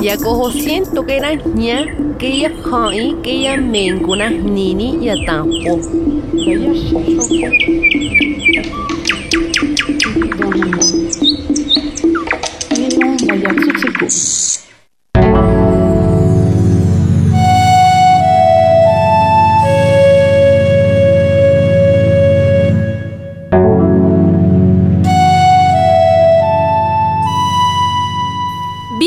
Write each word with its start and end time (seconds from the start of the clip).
sentlaichnechilistle. 0.00 0.04
Yakoho 0.04 0.50
siento 0.50 1.04
que 1.04 1.16
era 1.16 1.34
ña, 1.34 2.16
que 2.18 2.40
ya 2.40 2.52
hai, 2.72 3.16
que 3.22 3.42
ya 3.42 3.56
menguna 3.56 4.30
nini 4.30 4.98
ya 5.04 5.14
tampo. 5.26 5.78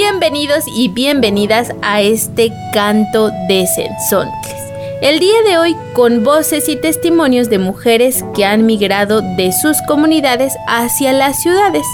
Bienvenidos 0.05 0.65
y 0.67 0.89
bienvenidas 0.89 1.73
a 1.81 2.01
este 2.01 2.51
canto 2.73 3.31
de 3.47 3.65
Sensontles. 3.65 4.53
El 5.01 5.19
día 5.19 5.41
de 5.47 5.57
hoy 5.57 5.77
con 5.93 6.25
voces 6.25 6.67
y 6.67 6.75
testimonios 6.75 7.49
de 7.49 7.57
mujeres 7.57 8.25
que 8.35 8.43
han 8.43 8.65
migrado 8.65 9.21
de 9.21 9.53
sus 9.53 9.81
comunidades 9.87 10.57
hacia 10.67 11.13
las 11.13 11.41
ciudades. 11.41 11.85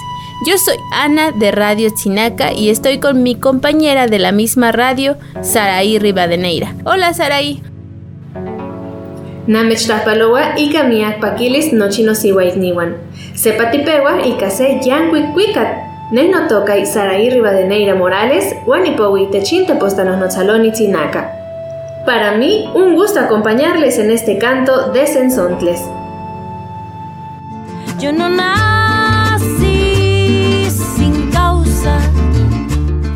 Yo 0.47 0.57
soy 0.57 0.77
Ana 0.91 1.33
de 1.33 1.51
Radio 1.51 1.91
Chinaca 1.95 2.51
y 2.51 2.71
estoy 2.71 2.97
con 2.97 3.21
mi 3.21 3.35
compañera 3.35 4.07
de 4.07 4.17
la 4.17 4.31
misma 4.31 4.71
radio, 4.71 5.15
Saraí 5.41 5.99
Rivadeneira. 5.99 6.73
Hola 6.85 7.13
Saraí. 7.13 7.61
Namechtapaloa 9.45 10.57
y 10.57 10.71
Kamiak 10.71 11.19
Paquilis 11.19 11.73
Nochino 11.73 12.15
Sepatipewa 12.15 12.95
y 14.25 14.31
Kase 14.39 14.79
Yanquicquicat 14.83 15.88
Neno 16.11 16.47
toca 16.47 16.75
y 16.79 16.87
Saraí 16.87 17.29
Rivadeneira 17.29 17.93
Morales, 17.93 18.55
Wanipowi 18.65 19.29
Techinte 19.29 19.75
Postanos 19.75 20.17
Nozaloni 20.17 20.71
Chinaca. 20.71 21.31
Para 22.03 22.35
mí, 22.35 22.67
un 22.73 22.95
gusto 22.95 23.19
acompañarles 23.19 23.99
en 23.99 24.09
este 24.09 24.39
canto 24.39 24.91
de 24.91 25.05
Sensontles. 25.05 25.79
Yo 27.99 28.11
no 28.11 28.27
nací 28.27 29.45
sin 30.97 31.29
causa. 31.29 31.99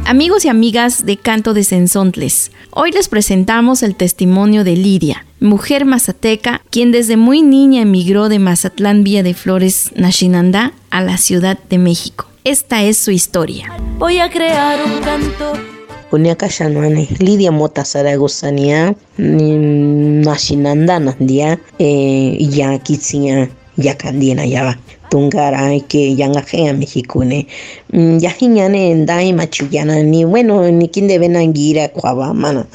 Amigos 0.06 0.46
y 0.46 0.50
amigas 0.50 1.04
de 1.04 1.18
Canto 1.18 1.56
de 1.56 1.64
Sensontles, 1.64 2.52
hoy 2.70 2.92
les 2.92 3.10
presentamos 3.10 3.82
el 3.82 3.96
testimonio 3.96 4.64
de 4.64 4.76
Lidia, 4.76 5.26
mujer 5.44 5.86
mazateca, 5.86 6.62
quien 6.72 6.92
desde 6.92 7.18
muy 7.18 7.42
niña 7.42 7.82
emigró 7.82 8.30
de 8.30 8.40
Mazatlán 8.40 9.04
Vía 9.04 9.22
de 9.24 9.34
Flores, 9.34 9.92
Nashinandá, 9.96 10.72
a 10.90 11.02
la 11.02 11.18
Ciudad 11.18 11.60
de 11.70 11.78
México. 11.78 12.26
Esta 12.46 12.82
es 12.84 12.98
su 12.98 13.12
historia. 13.12 13.72
Voy 14.00 14.20
a 14.20 14.30
crear 14.30 14.80
un 14.84 15.02
canto. 15.02 15.54
Unia 16.12 16.36
kashanuane 16.36 17.08
Lidia 17.18 17.52
Mota 17.52 17.84
Zaragozania 17.84 18.96
Nashinandana 19.18 21.16
dia 21.18 21.60
eh, 21.80 22.38
ya 22.40 22.78
kitsia 22.78 23.50
tungara 25.14 25.80
que 25.88 26.16
yanga 26.16 26.42
gea 26.42 26.74
mexicune 26.74 27.46
ya 28.20 28.32
hiñane 28.32 28.96
ndai 28.96 29.32
machuyana 29.34 30.02
ni 30.02 30.26
bueno 30.26 30.72
ni 30.72 30.88
kinde 30.88 31.20
benangira 31.20 31.88
kwaba 31.88 32.34
mana. 32.34 32.66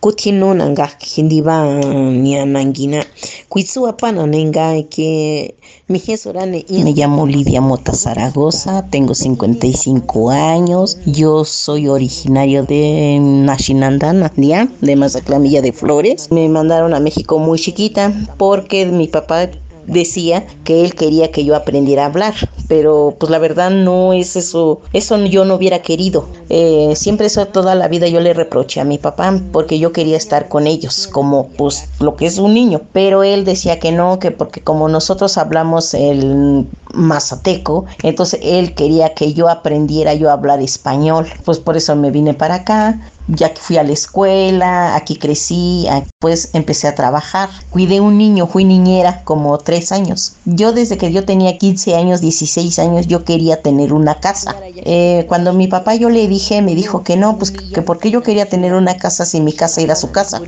Kutino 0.00 0.54
nanga 0.54 0.88
hindiba 1.00 1.82
ni 2.12 2.36
anangina 2.36 3.04
kuitsu 3.48 3.88
apana 3.88 4.26
nenga 4.26 4.80
que 4.88 5.54
mi 5.88 5.98
jesorane 5.98 6.64
me 6.70 6.92
llamo 6.92 7.26
Lidia 7.26 7.60
Mota 7.60 7.92
Zaragoza 7.92 8.84
tengo 8.90 9.14
55 9.14 10.30
años 10.30 10.98
yo 11.04 11.44
soy 11.44 11.88
originario 11.88 12.62
de 12.62 13.18
Nashinandana 13.20 14.30
de 14.36 14.94
Mazaclamilla 14.94 15.62
de 15.62 15.72
Flores. 15.72 16.30
Me 16.30 16.48
mandaron 16.48 16.94
a 16.94 17.00
México 17.00 17.40
muy 17.40 17.58
chiquita 17.58 18.12
porque 18.36 18.86
mi 18.86 19.08
papá 19.08 19.48
decía 19.88 20.46
que 20.64 20.84
él 20.84 20.94
quería 20.94 21.32
que 21.32 21.44
yo 21.44 21.56
aprendiera 21.56 22.04
a 22.04 22.06
hablar, 22.06 22.34
pero 22.68 23.16
pues 23.18 23.30
la 23.30 23.38
verdad 23.38 23.70
no 23.70 24.12
es 24.12 24.36
eso, 24.36 24.80
eso 24.92 25.16
yo 25.24 25.44
no 25.44 25.56
hubiera 25.56 25.80
querido. 25.80 26.28
Eh, 26.50 26.92
siempre 26.94 27.26
eso 27.26 27.46
toda 27.46 27.74
la 27.74 27.88
vida 27.88 28.06
yo 28.06 28.20
le 28.20 28.34
reproché 28.34 28.80
a 28.80 28.84
mi 28.84 28.98
papá 28.98 29.34
porque 29.52 29.78
yo 29.78 29.92
quería 29.92 30.16
estar 30.16 30.48
con 30.48 30.66
ellos, 30.66 31.08
como 31.08 31.48
pues 31.48 31.88
lo 32.00 32.14
que 32.14 32.26
es 32.26 32.38
un 32.38 32.54
niño, 32.54 32.82
pero 32.92 33.24
él 33.24 33.44
decía 33.44 33.78
que 33.78 33.90
no, 33.90 34.18
que 34.18 34.30
porque 34.30 34.60
como 34.60 34.88
nosotros 34.88 35.38
hablamos 35.38 35.94
el 35.94 36.66
mazateco, 36.94 37.86
entonces 38.02 38.40
él 38.42 38.74
quería 38.74 39.14
que 39.14 39.34
yo 39.34 39.48
aprendiera 39.48 40.14
yo 40.14 40.30
a 40.30 40.34
hablar 40.34 40.60
español, 40.60 41.26
pues 41.44 41.58
por 41.58 41.76
eso 41.76 41.94
me 41.96 42.10
vine 42.10 42.34
para 42.34 42.56
acá, 42.56 42.98
ya 43.28 43.52
que 43.52 43.60
fui 43.60 43.76
a 43.76 43.82
la 43.82 43.92
escuela, 43.92 44.96
aquí 44.96 45.16
crecí, 45.16 45.86
pues 46.18 46.50
empecé 46.54 46.88
a 46.88 46.94
trabajar. 46.94 47.50
Cuidé 47.70 48.00
un 48.00 48.16
niño, 48.16 48.46
fui 48.46 48.64
niñera 48.64 49.22
como 49.24 49.56
tres 49.58 49.92
años. 49.92 50.34
Yo 50.46 50.72
desde 50.72 50.96
que 50.96 51.12
yo 51.12 51.24
tenía 51.24 51.58
15 51.58 51.94
años, 51.94 52.20
16 52.20 52.78
años, 52.78 53.06
yo 53.06 53.24
quería 53.24 53.60
tener 53.60 53.92
una 53.92 54.14
casa. 54.14 54.56
Eh, 54.76 55.26
cuando 55.28 55.52
mi 55.52 55.68
papá 55.68 55.94
yo 55.94 56.08
le 56.08 56.26
dije, 56.26 56.62
me 56.62 56.74
dijo 56.74 57.04
que 57.04 57.16
no, 57.16 57.36
pues 57.36 57.50
que 57.50 57.82
porque 57.82 58.10
yo 58.10 58.22
quería 58.22 58.46
tener 58.46 58.72
una 58.72 58.96
casa 58.96 59.26
si 59.26 59.40
mi 59.40 59.52
casa 59.52 59.82
era 59.82 59.94
su 59.94 60.10
casa. 60.10 60.40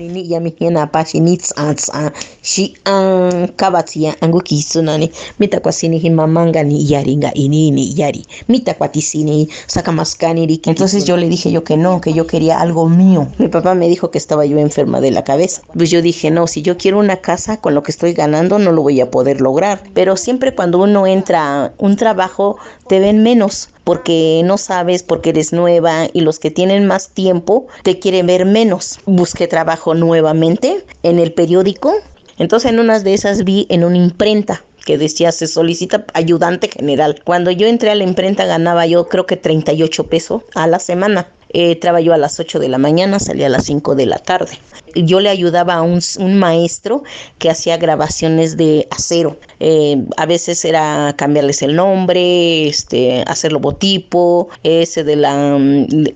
Entonces 10.71 11.05
yo 11.05 11.17
le 11.19 11.29
dije 11.29 11.53
yo 11.53 11.63
que 11.63 11.77
no, 11.77 12.01
que 12.01 12.15
yo 12.15 12.27
quería 12.27 12.59
algo 12.61 12.71
algo 12.71 12.89
mío. 12.89 13.27
Mi 13.39 13.49
papá 13.49 13.75
me 13.75 13.89
dijo 13.89 14.13
que 14.13 14.19
estaba 14.19 14.47
yo 14.47 14.57
enferma 14.59 15.01
de 15.01 15.11
la 15.11 15.25
cabeza. 15.25 15.63
Pues 15.77 15.91
yo 15.91 16.03
dije, 16.03 16.31
no, 16.31 16.47
si 16.47 16.63
yo 16.63 16.77
quiero 16.77 17.01
una 17.01 17.17
casa 17.17 17.61
con 17.61 17.75
lo 17.75 17.83
que 17.83 17.91
estoy 17.91 18.13
ganando, 18.13 18.61
no 18.61 18.71
lo 18.71 18.83
voy 18.83 19.01
a 19.01 19.11
poder 19.11 19.41
lograr. 19.41 19.83
Pero 19.93 20.17
siempre 20.17 20.55
cuando 20.55 20.79
uno 20.79 21.07
entra 21.09 21.65
a 21.65 21.73
un 21.79 21.97
trabajo, 21.97 22.59
te 22.89 23.01
ven 23.01 23.25
menos 23.25 23.71
porque 23.83 24.43
no 24.45 24.57
sabes, 24.57 25.03
porque 25.03 25.31
eres 25.31 25.53
nueva 25.53 26.07
y 26.13 26.21
los 26.21 26.39
que 26.39 26.53
tienen 26.53 26.87
más 26.87 27.09
tiempo 27.09 27.67
te 27.83 27.99
quieren 27.99 28.27
ver 28.27 28.45
menos. 28.45 29.01
Busqué 29.05 29.49
trabajo 29.49 29.95
nuevamente 29.95 30.85
en 31.03 31.19
el 31.19 31.33
periódico. 31.33 31.93
Entonces 32.39 32.71
en 32.71 32.79
unas 32.79 33.03
de 33.03 33.15
esas 33.15 33.43
vi 33.43 33.67
en 33.69 33.83
una 33.83 33.97
imprenta 33.97 34.63
que 34.91 34.99
decía 34.99 35.31
se 35.31 35.47
solicita 35.47 36.05
ayudante 36.15 36.67
general. 36.67 37.23
Cuando 37.23 37.53
yo 37.53 37.69
entré 37.69 37.93
a 37.93 37.95
la 37.95 38.03
imprenta 38.03 38.45
ganaba 38.45 38.87
yo 38.87 39.07
creo 39.07 39.25
que 39.25 39.37
38 39.37 40.09
pesos 40.09 40.43
a 40.57 40.67
la 40.67 40.81
semana. 40.81 41.29
Eh, 41.53 41.73
entraba 41.73 42.01
yo 42.01 42.13
a 42.13 42.19
las 42.19 42.39
8 42.39 42.59
de 42.59 42.69
la 42.69 42.79
mañana, 42.79 43.19
salía 43.19 43.47
a 43.47 43.51
las 43.51 43.65
5 43.65 43.95
de 43.95 44.07
la 44.07 44.19
tarde. 44.19 44.59
Yo 44.95 45.21
le 45.21 45.29
ayudaba 45.29 45.75
a 45.75 45.83
un, 45.83 46.01
maestro 46.39 47.05
que 47.39 47.51
hacía 47.51 47.77
grabaciones 47.77 48.57
de 48.57 48.89
acero. 48.91 49.37
Eh, 49.61 50.03
a 50.17 50.27
veces 50.27 50.65
era 50.65 51.15
cambiarles 51.17 51.63
el 51.63 51.77
nombre, 51.77 52.69
este, 52.69 53.23
hacer 53.27 53.53
logotipo, 53.53 54.49
ese 54.63 55.05
de 55.05 55.17
la, 55.17 55.59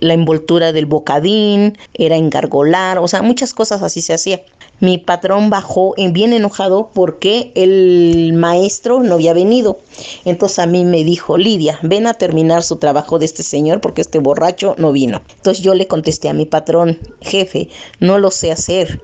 la 0.01 0.15
envoltura 0.15 0.73
del 0.73 0.87
bocadín, 0.87 1.79
era 1.95 2.17
engargolar, 2.17 2.99
o 2.99 3.07
sea, 3.07 3.23
muchas 3.23 3.55
cosas 3.55 3.83
así 3.83 4.01
se 4.01 4.15
hacía. 4.15 4.41
Mi 4.81 4.99
patrón 4.99 5.51
bajó 5.51 5.95
bien 5.97 6.33
enojado 6.33 6.91
porque 6.93 7.53
el 7.55 8.33
maestro 8.35 9.03
no 9.03 9.15
había 9.15 9.33
venido. 9.33 9.79
Entonces 10.25 10.59
a 10.59 10.67
mí 10.67 10.85
me 10.85 11.05
dijo, 11.05 11.37
Lidia, 11.37 11.79
ven 11.83 12.07
a 12.07 12.15
terminar 12.15 12.63
su 12.63 12.77
trabajo 12.77 13.19
de 13.19 13.27
este 13.27 13.43
señor 13.43 13.81
porque 13.81 14.01
este 14.01 14.19
borracho 14.19 14.75
no 14.79 14.93
vino. 14.93 15.23
Entonces 15.37 15.63
yo 15.63 15.75
le 15.75 15.87
contesté 15.87 16.29
a 16.29 16.35
mi 16.35 16.47
patrón, 16.47 16.99
jefe, 17.21 17.69
no 18.01 18.19
lo 18.19 18.31
sé 18.31 18.53
hacer. 18.53 19.03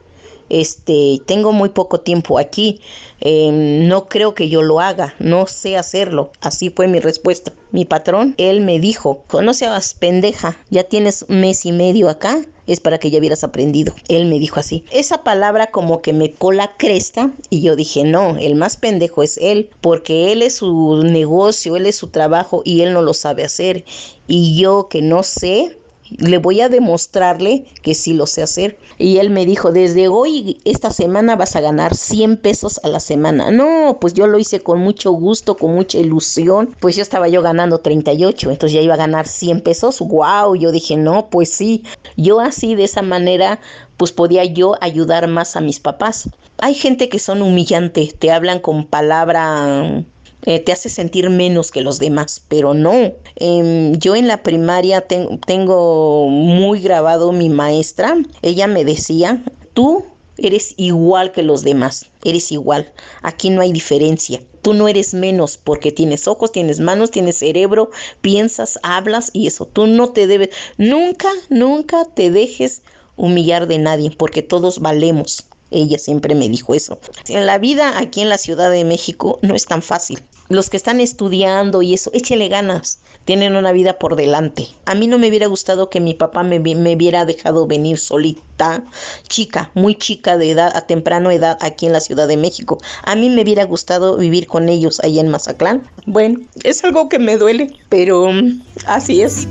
Este, 0.51 1.23
tengo 1.27 1.53
muy 1.53 1.71
poco 1.71 2.01
tiempo 2.01 2.39
aquí, 2.39 2.81
em, 3.21 3.89
no 3.89 4.07
creo 4.07 4.35
que 4.35 4.49
yo 4.49 4.63
lo 4.63 4.81
haga, 4.81 5.15
no 5.19 5.47
sé 5.47 5.77
hacerlo. 5.77 6.33
Así 6.41 6.71
fue 6.71 6.89
mi 6.89 7.01
respuesta. 7.01 7.53
Mi 7.71 7.85
patrón, 7.85 8.35
él 8.37 8.61
me 8.61 8.81
dijo, 8.81 9.25
no 9.43 9.55
seas 9.55 9.95
pendeja, 9.95 10.59
ya 10.71 10.85
tienes 10.85 11.25
un 11.29 11.41
mes 11.41 11.65
y 11.65 11.73
medio 11.73 12.09
acá, 12.09 12.45
es 12.67 12.81
para 12.81 12.99
que 12.99 13.11
ya 13.11 13.19
hubieras 13.19 13.45
aprendido. 13.45 13.95
Él 14.09 14.27
me 14.27 14.39
dijo 14.39 14.61
así. 14.61 14.85
Esa 14.91 15.25
palabra 15.25 15.69
como 15.69 16.03
que 16.03 16.13
me 16.13 16.33
cola 16.33 16.77
cresta 16.77 17.33
y 17.49 17.63
yo 17.63 17.77
dije, 17.77 18.05
no, 18.05 18.37
el 18.39 18.55
más 18.55 18.77
pendejo 18.77 19.23
es 19.23 19.39
él, 19.39 19.71
porque 19.81 20.33
él 20.33 20.43
es 20.43 20.57
su 20.57 21.03
negocio, 21.05 21.77
él 21.77 21.87
es 21.87 21.97
su 21.97 22.09
trabajo 22.09 22.63
y 22.65 22.83
él 22.83 22.93
no 22.93 23.03
lo 23.03 23.15
sabe 23.15 23.45
hacer. 23.45 23.85
Y 24.27 24.61
yo 24.61 24.89
que 24.89 25.03
no 25.03 25.23
sé, 25.23 25.77
le 26.19 26.39
voy 26.39 26.61
a 26.61 26.69
demostrarle 26.69 27.65
que 27.83 27.95
sí 27.95 28.15
lo 28.15 28.27
sé 28.27 28.43
hacer. 28.43 28.79
Y 28.99 29.19
él 29.19 29.31
me 29.31 29.47
dijo, 29.47 29.73
desde 29.73 30.09
hoy, 30.09 30.61
esta 30.65 30.91
semana 30.91 31.37
vas 31.37 31.57
a 31.57 31.61
ganar 31.61 31.95
100 31.95 32.39
pesos 32.39 32.81
a 32.83 32.89
la 32.89 33.01
semana. 33.01 33.51
No, 33.51 33.99
pues 34.01 34.15
yo 34.15 34.27
lo 34.27 34.39
hice 34.39 34.61
con 34.61 34.81
mucho 34.81 35.13
gusto, 35.13 35.57
con 35.57 35.75
mucha 35.75 35.99
ilusión. 35.99 36.75
Pues 36.81 36.97
yo 36.97 37.03
estaba 37.03 37.29
yo 37.29 37.43
ganando 37.43 37.79
38, 37.79 38.51
entonces 38.51 38.75
ya 38.75 38.83
iba 38.83 38.95
a 38.95 38.99
ganar 38.99 39.27
100 39.27 39.61
pesos. 39.63 40.01
¡Wow! 40.01 40.57
Yo 40.57 40.73
dije, 40.73 40.97
no, 40.97 41.29
pues 41.31 41.51
sí. 41.51 41.85
Yo 42.17 42.41
así, 42.41 42.75
de 42.75 42.85
esa 42.85 43.03
manera, 43.03 43.61
pues 43.97 44.13
podía 44.13 44.45
yo 44.45 44.75
ayudar 44.81 45.29
más 45.29 45.57
a 45.57 45.61
mis 45.61 45.81
papás. 45.81 46.31
Hay 46.59 46.75
gente 46.75 47.09
que 47.09 47.19
son 47.19 47.43
humillantes, 47.43 48.19
te 48.19 48.31
hablan 48.31 48.61
con 48.61 48.85
palabra 48.87 50.05
eh, 50.47 50.61
te 50.61 50.73
hace 50.73 50.89
sentir 50.89 51.29
menos 51.31 51.71
que 51.71 51.83
los 51.83 51.99
demás, 51.99 52.43
pero 52.49 52.75
no. 52.75 53.13
Em, 53.37 53.97
yo 53.99 54.17
en 54.17 54.29
la 54.29 54.43
primaria 54.43 55.03
tengo 55.03 56.29
muy 56.29 56.81
grabado 56.81 57.33
mi 57.33 57.49
maestra, 57.49 58.17
ella 58.43 58.67
me 58.67 58.85
decía, 58.85 59.43
tú 59.75 60.05
eres 60.39 60.75
igual 60.77 61.33
que 61.33 61.43
los 61.43 61.63
demás, 61.63 62.07
eres 62.25 62.51
igual, 62.53 62.93
aquí 63.23 63.51
no 63.51 63.61
hay 63.61 63.73
diferencia. 63.73 64.43
Tú 64.63 64.75
no 64.75 64.89
eres 64.89 65.15
menos 65.15 65.57
porque 65.57 65.91
tienes 65.91 66.29
ojos, 66.29 66.53
tienes 66.53 66.81
manos, 66.81 67.11
tienes 67.11 67.39
cerebro, 67.39 67.91
piensas, 68.21 68.79
hablas 68.83 69.31
y 69.33 69.47
eso. 69.47 69.65
Tú 69.67 69.87
no 69.87 70.11
te 70.11 70.27
debes, 70.27 70.51
nunca, 70.77 71.31
nunca 71.49 72.05
te 72.05 72.31
dejes 72.31 72.83
humillar 73.17 73.67
de 73.69 73.79
nadie 73.79 74.11
porque 74.11 74.43
todos 74.43 74.81
valemos. 74.81 75.47
Ella 75.71 75.99
siempre 75.99 76.35
me 76.35 76.49
dijo 76.49 76.75
eso. 76.75 77.01
En 77.29 77.47
la 77.47 77.59
vida 77.59 77.99
aquí 77.99 78.21
en 78.21 78.29
la 78.29 78.39
Ciudad 78.39 78.71
de 78.71 78.85
México 78.85 79.39
no 79.43 79.55
es 79.55 79.67
tan 79.67 79.83
fácil. 79.83 80.23
Los 80.49 80.69
que 80.69 80.77
están 80.77 81.01
estudiando 81.01 81.81
y 81.81 81.95
eso, 81.95 82.11
échele 82.13 82.49
ganas. 82.49 82.99
Tienen 83.25 83.55
una 83.55 83.71
vida 83.71 83.99
por 84.01 84.17
delante. 84.17 84.67
A 84.85 84.97
mí 84.97 85.07
no 85.07 85.17
me 85.17 85.29
hubiera 85.29 85.47
gustado 85.47 85.91
que 85.91 86.01
mi 86.01 86.15
papá 86.15 86.43
me, 86.43 86.59
me 86.59 86.97
hubiera 86.97 87.25
dejado 87.25 87.69
venir 87.69 87.99
solita, 87.99 88.83
chica, 89.29 89.71
muy 89.75 89.95
chica 89.95 90.37
de 90.39 90.51
edad, 90.51 90.73
a 90.75 90.89
temprano 90.89 91.31
edad 91.31 91.57
aquí 91.61 91.87
en 91.87 91.93
la 91.93 92.01
Ciudad 92.01 92.27
de 92.27 92.37
México. 92.37 92.79
A 93.05 93.15
mí 93.15 93.31
me 93.31 93.43
hubiera 93.43 93.65
gustado 93.65 94.17
vivir 94.17 94.49
con 94.49 94.69
ellos 94.69 94.99
ahí 95.05 95.21
en 95.21 95.29
Mazatlán. 95.29 95.89
Bueno, 96.07 96.41
es 96.65 96.83
algo 96.83 97.09
que 97.09 97.21
me 97.21 97.37
duele, 97.37 97.73
pero 97.89 98.33
mm, 98.33 98.63
así 98.87 99.23
es. 99.23 99.47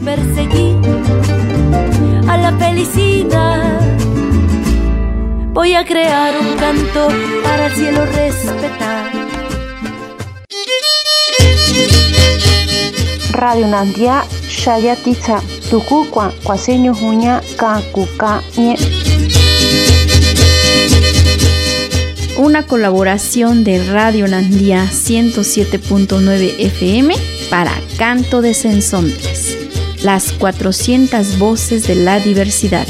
a 2.28 2.38
la 2.38 2.58
felicidad 2.58 3.89
Voy 5.52 5.74
a 5.74 5.84
crear 5.84 6.38
un 6.40 6.56
canto 6.58 7.08
para 7.44 7.68
el 7.68 7.74
cielo 7.74 8.06
respetar. 8.06 9.12
Radio 13.32 13.68
Nandia 13.68 14.26
Shayatiza 14.48 15.42
Tukukwa 15.72 16.32
Kwaseño 16.44 16.94
Juña 16.94 17.42
Kakuka 17.58 18.44
Una 22.38 22.68
colaboración 22.68 23.64
de 23.64 23.84
Radio 23.92 24.28
Nandía 24.28 24.86
107.9 24.86 26.56
FM 26.60 27.16
para 27.50 27.74
Canto 27.98 28.42
de 28.44 28.54
Sensontes. 28.54 29.58
Las 30.04 30.32
400 30.34 31.40
voces 31.40 31.88
de 31.88 31.96
la 31.96 32.20
diversidad. 32.20 32.88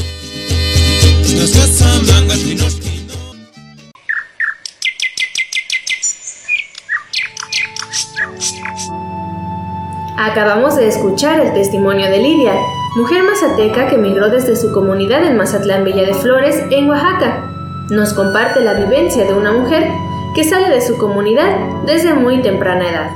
Acabamos 10.17 10.75
de 10.75 10.87
escuchar 10.87 11.39
el 11.39 11.53
testimonio 11.53 12.09
de 12.11 12.17
Lidia, 12.17 12.53
mujer 12.97 13.23
mazateca 13.23 13.87
que 13.87 13.97
migró 13.97 14.29
desde 14.29 14.57
su 14.57 14.73
comunidad 14.73 15.23
en 15.23 15.37
Mazatlán 15.37 15.85
Villa 15.85 16.03
de 16.03 16.13
Flores, 16.13 16.61
en 16.71 16.89
Oaxaca. 16.89 17.49
Nos 17.89 18.13
comparte 18.13 18.59
la 18.59 18.73
vivencia 18.73 19.23
de 19.23 19.33
una 19.33 19.53
mujer 19.53 19.87
que 20.35 20.43
sale 20.43 20.69
de 20.69 20.81
su 20.81 20.97
comunidad 20.97 21.55
desde 21.85 22.13
muy 22.13 22.41
temprana 22.41 22.89
edad. 22.89 23.09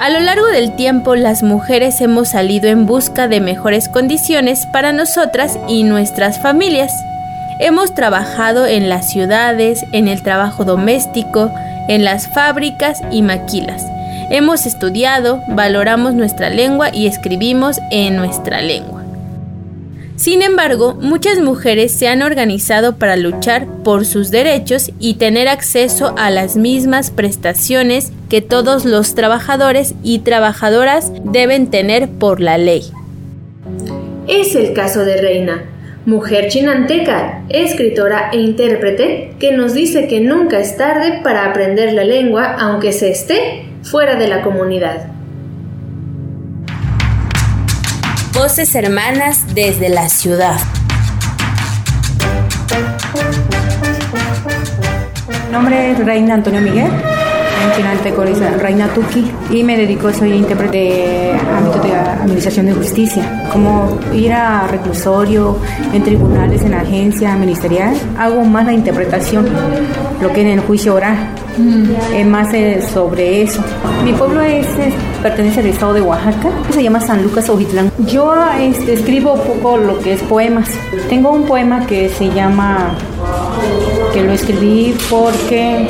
A 0.00 0.10
lo 0.10 0.20
largo 0.20 0.46
del 0.48 0.76
tiempo, 0.76 1.16
las 1.16 1.42
mujeres 1.42 2.00
hemos 2.02 2.28
salido 2.28 2.68
en 2.68 2.86
busca 2.86 3.26
de 3.26 3.40
mejores 3.40 3.88
condiciones 3.88 4.66
para 4.72 4.92
nosotras 4.92 5.58
y 5.66 5.82
nuestras 5.82 6.40
familias. 6.40 6.92
Hemos 7.60 7.92
trabajado 7.92 8.66
en 8.66 8.88
las 8.88 9.10
ciudades, 9.10 9.84
en 9.92 10.06
el 10.06 10.22
trabajo 10.22 10.64
doméstico, 10.64 11.50
en 11.88 12.04
las 12.04 12.32
fábricas 12.32 13.00
y 13.10 13.22
maquilas. 13.22 13.84
Hemos 14.30 14.64
estudiado, 14.64 15.42
valoramos 15.48 16.14
nuestra 16.14 16.50
lengua 16.50 16.94
y 16.94 17.08
escribimos 17.08 17.80
en 17.90 18.16
nuestra 18.16 18.60
lengua. 18.60 19.02
Sin 20.14 20.42
embargo, 20.42 20.94
muchas 21.00 21.40
mujeres 21.40 21.92
se 21.92 22.06
han 22.06 22.22
organizado 22.22 22.96
para 22.96 23.16
luchar 23.16 23.66
por 23.82 24.04
sus 24.04 24.30
derechos 24.30 24.92
y 25.00 25.14
tener 25.14 25.48
acceso 25.48 26.14
a 26.16 26.30
las 26.30 26.56
mismas 26.56 27.10
prestaciones 27.10 28.12
que 28.28 28.40
todos 28.40 28.84
los 28.84 29.14
trabajadores 29.14 29.94
y 30.04 30.20
trabajadoras 30.20 31.12
deben 31.24 31.70
tener 31.70 32.08
por 32.08 32.40
la 32.40 32.58
ley. 32.58 32.84
Es 34.28 34.54
el 34.54 34.74
caso 34.74 35.04
de 35.04 35.20
Reina, 35.20 35.64
mujer 36.08 36.48
chinanteca, 36.48 37.42
escritora 37.50 38.30
e 38.32 38.38
intérprete, 38.38 39.34
que 39.38 39.52
nos 39.52 39.74
dice 39.74 40.08
que 40.08 40.20
nunca 40.20 40.58
es 40.58 40.78
tarde 40.78 41.20
para 41.22 41.44
aprender 41.44 41.92
la 41.92 42.02
lengua 42.02 42.56
aunque 42.58 42.94
se 42.94 43.10
esté 43.10 43.66
fuera 43.82 44.14
de 44.14 44.26
la 44.26 44.40
comunidad. 44.40 45.08
Voces 48.32 48.74
hermanas 48.74 49.54
desde 49.54 49.90
la 49.90 50.08
ciudad. 50.08 50.58
Mi 55.28 55.52
nombre 55.52 55.90
es 55.90 55.98
Reina 55.98 56.36
Antonio 56.36 56.62
Miguel 56.62 57.17
en 57.64 57.72
Chinanteco, 57.72 58.24
Reina 58.58 58.88
Tuki, 58.88 59.30
y 59.50 59.62
me 59.62 59.76
dedico, 59.76 60.12
soy 60.12 60.32
intérprete 60.32 60.78
de 60.78 61.32
ámbito 61.32 61.80
de 61.80 61.92
administración 61.94 62.66
de 62.66 62.72
justicia, 62.74 63.48
como 63.52 63.98
ir 64.12 64.32
a 64.32 64.66
reclusorio, 64.66 65.56
en 65.92 66.02
tribunales, 66.02 66.62
en 66.62 66.74
agencia 66.74 67.36
ministerial, 67.36 67.94
hago 68.18 68.44
más 68.44 68.66
la 68.66 68.72
interpretación, 68.72 69.46
lo 70.20 70.32
que 70.32 70.42
en 70.42 70.48
el 70.48 70.60
juicio 70.60 70.94
oral, 70.94 71.16
es 72.14 72.26
más 72.26 72.52
eh, 72.54 72.80
sobre 72.92 73.42
eso. 73.42 73.62
Mi 74.04 74.12
pueblo 74.12 74.40
es, 74.42 74.66
pertenece 75.22 75.60
al 75.60 75.66
estado 75.66 75.94
de 75.94 76.02
Oaxaca, 76.02 76.50
se 76.70 76.82
llama 76.82 77.00
San 77.00 77.22
Lucas 77.22 77.48
Ojitlán. 77.48 77.90
Yo 78.06 78.32
este, 78.60 78.94
escribo 78.94 79.34
poco 79.34 79.76
lo 79.76 79.98
que 79.98 80.12
es 80.12 80.22
poemas. 80.22 80.68
Tengo 81.08 81.30
un 81.32 81.44
poema 81.44 81.84
que 81.86 82.08
se 82.10 82.32
llama, 82.32 82.94
que 84.12 84.22
lo 84.22 84.32
escribí 84.32 84.94
porque 85.10 85.88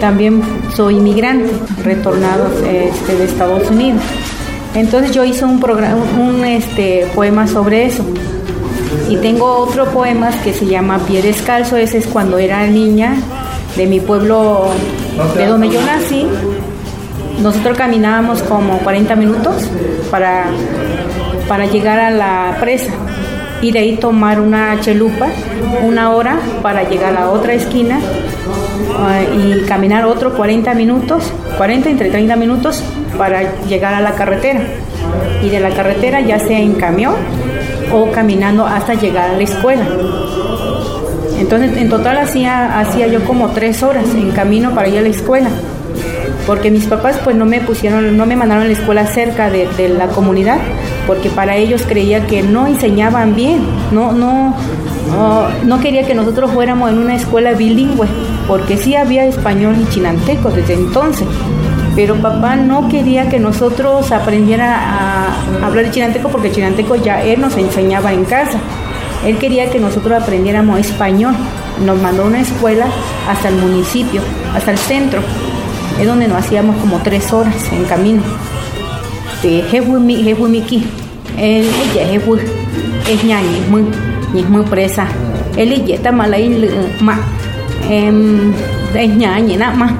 también 0.00 0.42
soy 0.74 0.96
inmigrante, 0.96 1.52
retornado 1.84 2.48
este, 2.66 3.14
de 3.14 3.24
Estados 3.24 3.70
Unidos. 3.70 4.02
Entonces 4.74 5.12
yo 5.12 5.24
hice 5.24 5.44
un, 5.44 5.60
programa, 5.60 6.02
un 6.18 6.44
este, 6.44 7.06
poema 7.14 7.46
sobre 7.46 7.86
eso. 7.86 8.04
Y 9.08 9.16
tengo 9.16 9.46
otro 9.58 9.86
poema 9.86 10.30
que 10.42 10.52
se 10.52 10.66
llama 10.66 10.98
Pie 11.06 11.22
Descalzo, 11.22 11.76
ese 11.76 11.98
es 11.98 12.06
cuando 12.06 12.38
era 12.38 12.66
niña 12.66 13.14
de 13.76 13.86
mi 13.86 14.00
pueblo, 14.00 14.68
de 15.36 15.46
donde 15.46 15.68
yo 15.68 15.80
nací. 15.82 16.26
Nosotros 17.40 17.76
caminábamos 17.76 18.42
como 18.42 18.78
40 18.78 19.16
minutos 19.16 19.64
para, 20.10 20.46
para 21.48 21.66
llegar 21.66 21.98
a 21.98 22.10
la 22.10 22.56
presa 22.60 22.92
y 23.62 23.72
de 23.72 23.78
ahí 23.78 23.96
tomar 23.96 24.40
una 24.40 24.80
chelupa, 24.80 25.28
una 25.82 26.10
hora 26.10 26.38
para 26.62 26.88
llegar 26.88 27.16
a 27.16 27.30
otra 27.30 27.54
esquina 27.54 28.00
y 29.36 29.60
caminar 29.66 30.04
otro 30.04 30.34
40 30.34 30.74
minutos, 30.74 31.32
40 31.56 31.90
entre 31.90 32.10
30 32.10 32.36
minutos 32.36 32.82
para 33.18 33.42
llegar 33.66 33.94
a 33.94 34.00
la 34.00 34.12
carretera. 34.12 34.60
Y 35.42 35.48
de 35.48 35.60
la 35.60 35.70
carretera 35.70 36.20
ya 36.20 36.38
sea 36.38 36.58
en 36.58 36.74
camión 36.74 37.14
o 37.92 38.10
caminando 38.10 38.66
hasta 38.66 38.94
llegar 38.94 39.30
a 39.30 39.36
la 39.36 39.42
escuela. 39.42 39.84
Entonces 41.38 41.76
en 41.76 41.88
total 41.88 42.18
hacía, 42.18 42.78
hacía 42.78 43.06
yo 43.06 43.24
como 43.24 43.48
tres 43.50 43.82
horas 43.82 44.04
en 44.14 44.30
camino 44.30 44.74
para 44.74 44.88
ir 44.88 44.98
a 44.98 45.02
la 45.02 45.08
escuela. 45.08 45.48
Porque 46.46 46.70
mis 46.70 46.86
papás 46.86 47.18
pues 47.22 47.36
no 47.36 47.46
me 47.46 47.60
pusieron, 47.60 48.16
no 48.16 48.26
me 48.26 48.36
mandaron 48.36 48.64
a 48.64 48.66
la 48.66 48.72
escuela 48.72 49.06
cerca 49.06 49.50
de 49.50 49.88
la 49.88 50.08
comunidad, 50.08 50.58
porque 51.10 51.28
para 51.28 51.56
ellos 51.56 51.82
creía 51.88 52.24
que 52.28 52.40
no 52.40 52.68
enseñaban 52.68 53.34
bien, 53.34 53.62
no, 53.90 54.12
no, 54.12 54.54
no 55.64 55.80
quería 55.80 56.06
que 56.06 56.14
nosotros 56.14 56.52
fuéramos 56.52 56.88
en 56.88 56.98
una 56.98 57.16
escuela 57.16 57.50
bilingüe, 57.50 58.06
porque 58.46 58.76
sí 58.76 58.94
había 58.94 59.24
español 59.24 59.74
y 59.82 59.92
chinanteco 59.92 60.52
desde 60.52 60.74
entonces. 60.74 61.26
Pero 61.96 62.14
papá 62.14 62.54
no 62.54 62.88
quería 62.88 63.28
que 63.28 63.40
nosotros 63.40 64.12
aprendiera 64.12 64.78
a 64.78 65.66
hablar 65.66 65.90
chinanteco 65.90 66.28
porque 66.28 66.52
chinanteco 66.52 66.94
ya 66.94 67.24
él 67.24 67.40
nos 67.40 67.56
enseñaba 67.56 68.12
en 68.12 68.24
casa. 68.24 68.60
Él 69.26 69.36
quería 69.38 69.68
que 69.68 69.80
nosotros 69.80 70.22
aprendiéramos 70.22 70.78
español. 70.78 71.34
Nos 71.84 72.00
mandó 72.00 72.22
a 72.22 72.26
una 72.26 72.40
escuela 72.40 72.86
hasta 73.28 73.48
el 73.48 73.56
municipio, 73.56 74.20
hasta 74.54 74.70
el 74.70 74.78
centro. 74.78 75.22
Es 76.00 76.06
donde 76.06 76.28
nos 76.28 76.38
hacíamos 76.38 76.76
como 76.76 76.98
tres 76.98 77.32
horas 77.32 77.56
en 77.72 77.82
camino. 77.86 78.22
De 79.42 79.62
Jehuimiki, 79.62 80.84
ella 81.40 82.12
es 83.10 83.24
ñañi, 83.24 83.60
muy, 83.70 83.84
muy 84.48 84.62
presa. 84.64 85.06
Él 85.56 85.84
yeta 85.84 86.12
malay 86.12 86.68
ma, 87.00 87.18
em, 87.88 88.52
es 88.94 89.16
nada 89.16 89.74
más. 89.74 89.92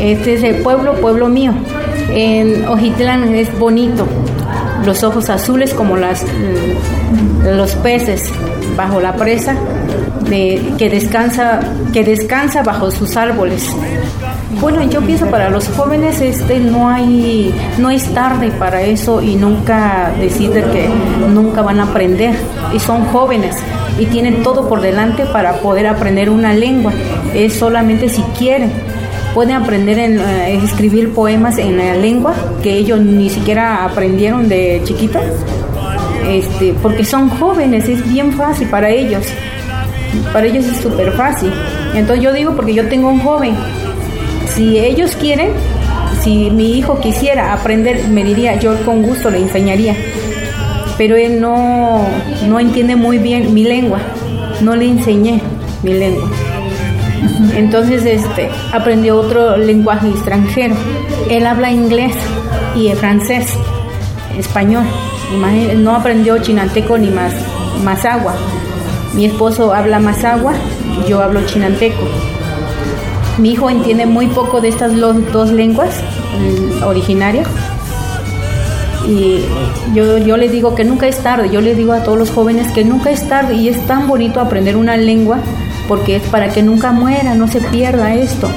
Este 0.00 0.34
es 0.34 0.42
el 0.42 0.56
pueblo, 0.62 0.94
pueblo 0.94 1.28
mío. 1.28 1.52
En 2.10 2.66
Ojitlán 2.66 3.34
es 3.34 3.56
bonito, 3.58 4.06
los 4.84 5.04
ojos 5.04 5.30
azules 5.30 5.74
como 5.74 5.96
las, 5.96 6.24
los 7.44 7.74
peces 7.76 8.30
bajo 8.76 9.00
la 9.00 9.14
presa 9.16 9.56
que, 10.24 10.88
descansa, 10.90 11.60
que 11.92 12.04
descansa 12.04 12.62
bajo 12.62 12.90
sus 12.90 13.16
árboles. 13.16 13.68
Bueno, 14.60 14.82
yo 14.84 15.00
pienso 15.00 15.26
para 15.26 15.50
los 15.50 15.68
jóvenes 15.68 16.20
este 16.20 16.60
no 16.60 16.88
hay 16.88 17.52
no 17.78 17.90
es 17.90 18.04
tarde 18.14 18.50
para 18.50 18.82
eso 18.82 19.20
y 19.20 19.34
nunca 19.34 20.12
deciden 20.20 20.64
que 20.70 20.88
nunca 21.28 21.62
van 21.62 21.80
a 21.80 21.84
aprender 21.84 22.34
y 22.72 22.78
son 22.78 23.06
jóvenes 23.06 23.56
y 23.98 24.06
tienen 24.06 24.42
todo 24.42 24.68
por 24.68 24.80
delante 24.80 25.24
para 25.26 25.54
poder 25.54 25.86
aprender 25.86 26.30
una 26.30 26.52
lengua. 26.52 26.92
Es 27.34 27.54
solamente 27.54 28.08
si 28.08 28.22
quieren. 28.38 28.72
Pueden 29.34 29.56
aprender 29.56 29.98
eh, 29.98 30.60
escribir 30.62 31.14
poemas 31.14 31.56
en 31.56 31.78
la 31.78 31.94
lengua 31.94 32.34
que 32.62 32.74
ellos 32.76 33.00
ni 33.00 33.30
siquiera 33.30 33.84
aprendieron 33.84 34.48
de 34.48 34.82
chiquitos. 34.84 35.22
Este, 36.28 36.74
porque 36.82 37.04
son 37.04 37.28
jóvenes, 37.28 37.88
es 37.88 38.08
bien 38.10 38.32
fácil 38.32 38.68
para 38.68 38.90
ellos. 38.90 39.26
Para 40.32 40.46
ellos 40.46 40.64
es 40.66 40.78
súper 40.78 41.12
fácil. 41.12 41.52
Entonces 41.94 42.24
yo 42.24 42.32
digo 42.32 42.54
porque 42.54 42.74
yo 42.74 42.88
tengo 42.88 43.08
un 43.08 43.20
joven 43.20 43.56
si 44.54 44.78
ellos 44.78 45.16
quieren, 45.16 45.50
si 46.22 46.50
mi 46.50 46.76
hijo 46.76 47.00
quisiera 47.00 47.52
aprender, 47.52 48.08
me 48.08 48.22
diría, 48.22 48.58
yo 48.58 48.76
con 48.84 49.02
gusto 49.02 49.30
le 49.30 49.38
enseñaría. 49.38 49.96
Pero 50.98 51.16
él 51.16 51.40
no, 51.40 52.06
no 52.46 52.60
entiende 52.60 52.96
muy 52.96 53.18
bien 53.18 53.54
mi 53.54 53.64
lengua. 53.64 54.00
No 54.60 54.76
le 54.76 54.86
enseñé 54.86 55.40
mi 55.82 55.94
lengua. 55.94 56.28
Entonces 57.56 58.04
este, 58.04 58.50
aprendió 58.72 59.16
otro 59.16 59.56
lenguaje 59.56 60.08
extranjero. 60.08 60.74
Él 61.30 61.46
habla 61.46 61.70
inglés 61.70 62.12
y 62.76 62.90
francés, 62.90 63.46
español. 64.38 64.84
no 65.78 65.96
aprendió 65.96 66.38
chinanteco 66.38 66.98
ni 66.98 67.08
más, 67.08 67.32
más 67.82 68.04
agua. 68.04 68.34
Mi 69.14 69.26
esposo 69.26 69.74
habla 69.74 69.98
más 69.98 70.24
agua, 70.24 70.54
yo 71.08 71.20
hablo 71.20 71.44
chinanteco. 71.46 72.02
Mi 73.38 73.52
hijo 73.52 73.68
entiende 73.70 74.06
muy 74.06 74.26
poco 74.28 74.60
de 74.60 74.68
estas 74.68 74.92
dos 74.98 75.50
lenguas 75.50 75.90
mm, 76.38 76.82
originarias. 76.84 77.48
Y 79.06 79.44
yo, 79.94 80.18
yo 80.18 80.36
le 80.36 80.48
digo 80.48 80.74
que 80.74 80.84
nunca 80.84 81.08
es 81.08 81.18
tarde, 81.18 81.50
yo 81.50 81.60
le 81.60 81.74
digo 81.74 81.92
a 81.92 82.04
todos 82.04 82.16
los 82.16 82.30
jóvenes 82.30 82.72
que 82.72 82.84
nunca 82.84 83.10
es 83.10 83.28
tarde 83.28 83.54
y 83.54 83.68
es 83.68 83.86
tan 83.86 84.06
bonito 84.06 84.40
aprender 84.40 84.76
una 84.76 84.96
lengua 84.96 85.38
porque 85.88 86.16
es 86.16 86.22
para 86.22 86.52
que 86.52 86.62
nunca 86.62 86.92
muera, 86.92 87.34
no 87.34 87.48
se 87.48 87.60
pierda 87.60 88.14
esto. 88.14 88.48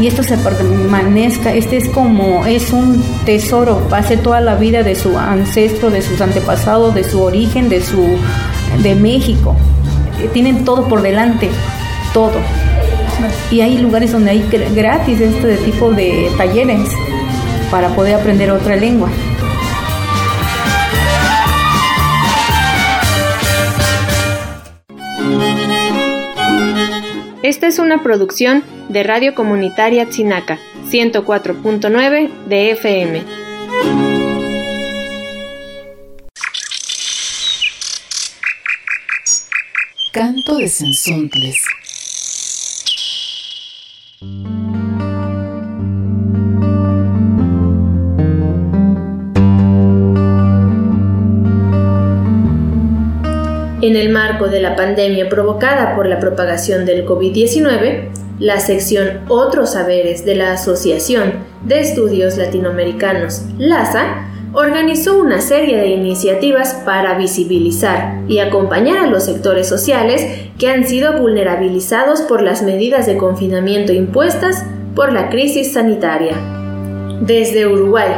Y 0.00 0.06
esto 0.06 0.22
se 0.22 0.38
permanezca, 0.38 1.52
este 1.52 1.76
es 1.76 1.88
como, 1.88 2.46
es 2.46 2.72
un 2.72 3.02
tesoro, 3.24 3.82
ser 4.06 4.20
toda 4.22 4.40
la 4.40 4.54
vida 4.54 4.84
de 4.84 4.94
su 4.94 5.18
ancestro, 5.18 5.90
de 5.90 6.02
sus 6.02 6.20
antepasados, 6.20 6.94
de 6.94 7.02
su 7.02 7.20
origen, 7.20 7.68
de 7.68 7.82
su, 7.82 8.06
de 8.82 8.94
México. 8.94 9.56
Tienen 10.32 10.64
todo 10.64 10.88
por 10.88 11.02
delante, 11.02 11.50
todo. 12.12 12.38
Y 13.50 13.60
hay 13.60 13.78
lugares 13.78 14.12
donde 14.12 14.30
hay 14.30 14.48
gratis 14.74 15.20
este 15.20 15.56
tipo 15.58 15.90
de 15.90 16.30
talleres 16.36 16.90
para 17.70 17.88
poder 17.88 18.14
aprender 18.14 18.50
otra 18.50 18.76
lengua. 18.76 19.08
Esta 27.42 27.66
es 27.66 27.78
una 27.78 28.02
producción 28.02 28.62
de 28.88 29.02
Radio 29.04 29.34
Comunitaria 29.34 30.06
Tzinaca, 30.06 30.58
104.9 30.90 32.30
de 32.46 32.70
FM. 32.72 33.22
Canto 40.18 40.56
de 40.56 40.66
Sensontles. 40.66 41.54
En 53.80 53.94
el 53.94 54.08
marco 54.08 54.48
de 54.48 54.60
la 54.60 54.74
pandemia 54.74 55.28
provocada 55.28 55.94
por 55.94 56.08
la 56.08 56.18
propagación 56.18 56.84
del 56.84 57.06
COVID-19, 57.06 58.08
la 58.40 58.58
sección 58.58 59.20
Otros 59.28 59.74
Saberes 59.74 60.24
de 60.24 60.34
la 60.34 60.54
Asociación 60.54 61.34
de 61.62 61.78
Estudios 61.78 62.36
Latinoamericanos, 62.36 63.44
LASA, 63.56 64.28
organizó 64.58 65.16
una 65.16 65.40
serie 65.40 65.76
de 65.76 65.86
iniciativas 65.86 66.74
para 66.84 67.16
visibilizar 67.16 68.22
y 68.26 68.40
acompañar 68.40 68.98
a 68.98 69.06
los 69.06 69.24
sectores 69.24 69.68
sociales 69.68 70.50
que 70.58 70.68
han 70.68 70.84
sido 70.84 71.16
vulnerabilizados 71.16 72.22
por 72.22 72.42
las 72.42 72.62
medidas 72.64 73.06
de 73.06 73.16
confinamiento 73.16 73.92
impuestas 73.92 74.64
por 74.96 75.12
la 75.12 75.30
crisis 75.30 75.74
sanitaria. 75.74 76.34
Desde 77.20 77.68
Uruguay, 77.68 78.10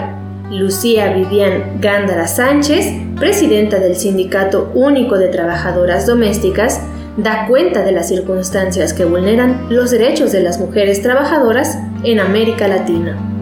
Lucía 0.51 1.13
Vivian 1.13 1.79
Gándara 1.79 2.27
Sánchez, 2.27 2.87
presidenta 3.19 3.79
del 3.79 3.95
Sindicato 3.95 4.71
Único 4.73 5.19
de 5.19 5.29
Trabajadoras 5.29 6.07
Domésticas, 6.07 6.81
da 7.19 7.49
cuenta 7.49 7.83
de 7.83 7.93
las 7.93 8.09
circunstancias 8.09 8.95
que 8.95 9.05
vulneran 9.05 9.67
los 9.69 9.91
derechos 9.91 10.33
de 10.33 10.43
las 10.43 10.59
mujeres 10.59 11.03
trabajadoras 11.03 11.79
en 12.03 12.19
América 12.19 12.67
Latina. 12.67 13.40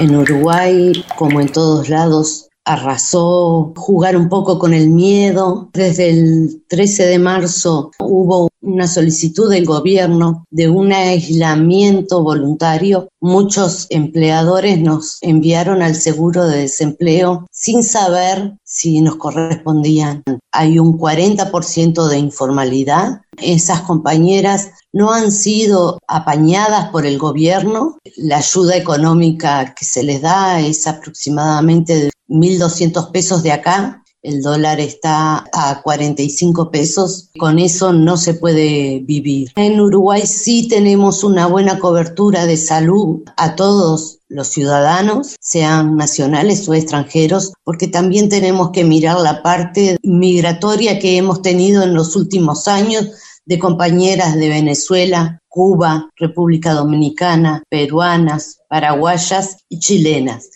En 0.00 0.16
Uruguay, 0.16 1.04
como 1.18 1.42
en 1.42 1.52
todos 1.52 1.90
lados, 1.90 2.48
arrasó, 2.72 3.72
jugar 3.76 4.16
un 4.16 4.28
poco 4.28 4.58
con 4.58 4.72
el 4.72 4.90
miedo. 4.90 5.68
Desde 5.72 6.10
el 6.10 6.62
13 6.68 7.06
de 7.06 7.18
marzo 7.18 7.90
hubo 7.98 8.48
una 8.62 8.86
solicitud 8.86 9.50
del 9.50 9.66
gobierno 9.66 10.44
de 10.50 10.68
un 10.68 10.92
aislamiento 10.92 12.22
voluntario. 12.22 13.08
Muchos 13.20 13.86
empleadores 13.90 14.80
nos 14.80 15.18
enviaron 15.22 15.82
al 15.82 15.96
seguro 15.96 16.46
de 16.46 16.58
desempleo 16.58 17.46
sin 17.50 17.82
saber 17.82 18.56
si 18.64 19.00
nos 19.00 19.16
correspondían. 19.16 20.22
Hay 20.52 20.78
un 20.78 20.98
40% 20.98 22.08
de 22.08 22.18
informalidad. 22.18 23.22
Esas 23.36 23.80
compañeras 23.82 24.70
no 24.92 25.12
han 25.12 25.32
sido 25.32 25.98
apañadas 26.06 26.90
por 26.90 27.06
el 27.06 27.18
gobierno. 27.18 27.98
La 28.16 28.38
ayuda 28.38 28.76
económica 28.76 29.74
que 29.74 29.84
se 29.84 30.02
les 30.02 30.20
da 30.22 30.60
es 30.60 30.86
aproximadamente 30.86 32.10
1.200 32.30 33.10
pesos 33.10 33.42
de 33.42 33.52
acá 33.52 34.00
el 34.22 34.42
dólar 34.42 34.80
está 34.80 35.46
a 35.52 35.80
45 35.82 36.70
pesos, 36.70 37.30
con 37.38 37.58
eso 37.58 37.94
no 37.94 38.18
se 38.18 38.34
puede 38.34 39.00
vivir. 39.00 39.50
En 39.56 39.80
Uruguay 39.80 40.26
sí 40.26 40.68
tenemos 40.68 41.24
una 41.24 41.46
buena 41.46 41.78
cobertura 41.78 42.44
de 42.44 42.58
salud 42.58 43.22
a 43.38 43.56
todos 43.56 44.18
los 44.28 44.48
ciudadanos, 44.48 45.36
sean 45.40 45.96
nacionales 45.96 46.68
o 46.68 46.74
extranjeros, 46.74 47.54
porque 47.64 47.88
también 47.88 48.28
tenemos 48.28 48.70
que 48.72 48.84
mirar 48.84 49.18
la 49.20 49.42
parte 49.42 49.96
migratoria 50.02 50.98
que 50.98 51.16
hemos 51.16 51.40
tenido 51.40 51.82
en 51.82 51.94
los 51.94 52.14
últimos 52.14 52.68
años 52.68 53.08
de 53.46 53.58
compañeras 53.58 54.36
de 54.36 54.50
Venezuela, 54.50 55.40
Cuba, 55.48 56.10
República 56.16 56.74
Dominicana, 56.74 57.62
peruanas, 57.70 58.58
paraguayas 58.68 59.56
y 59.70 59.78
chilenas 59.78 60.50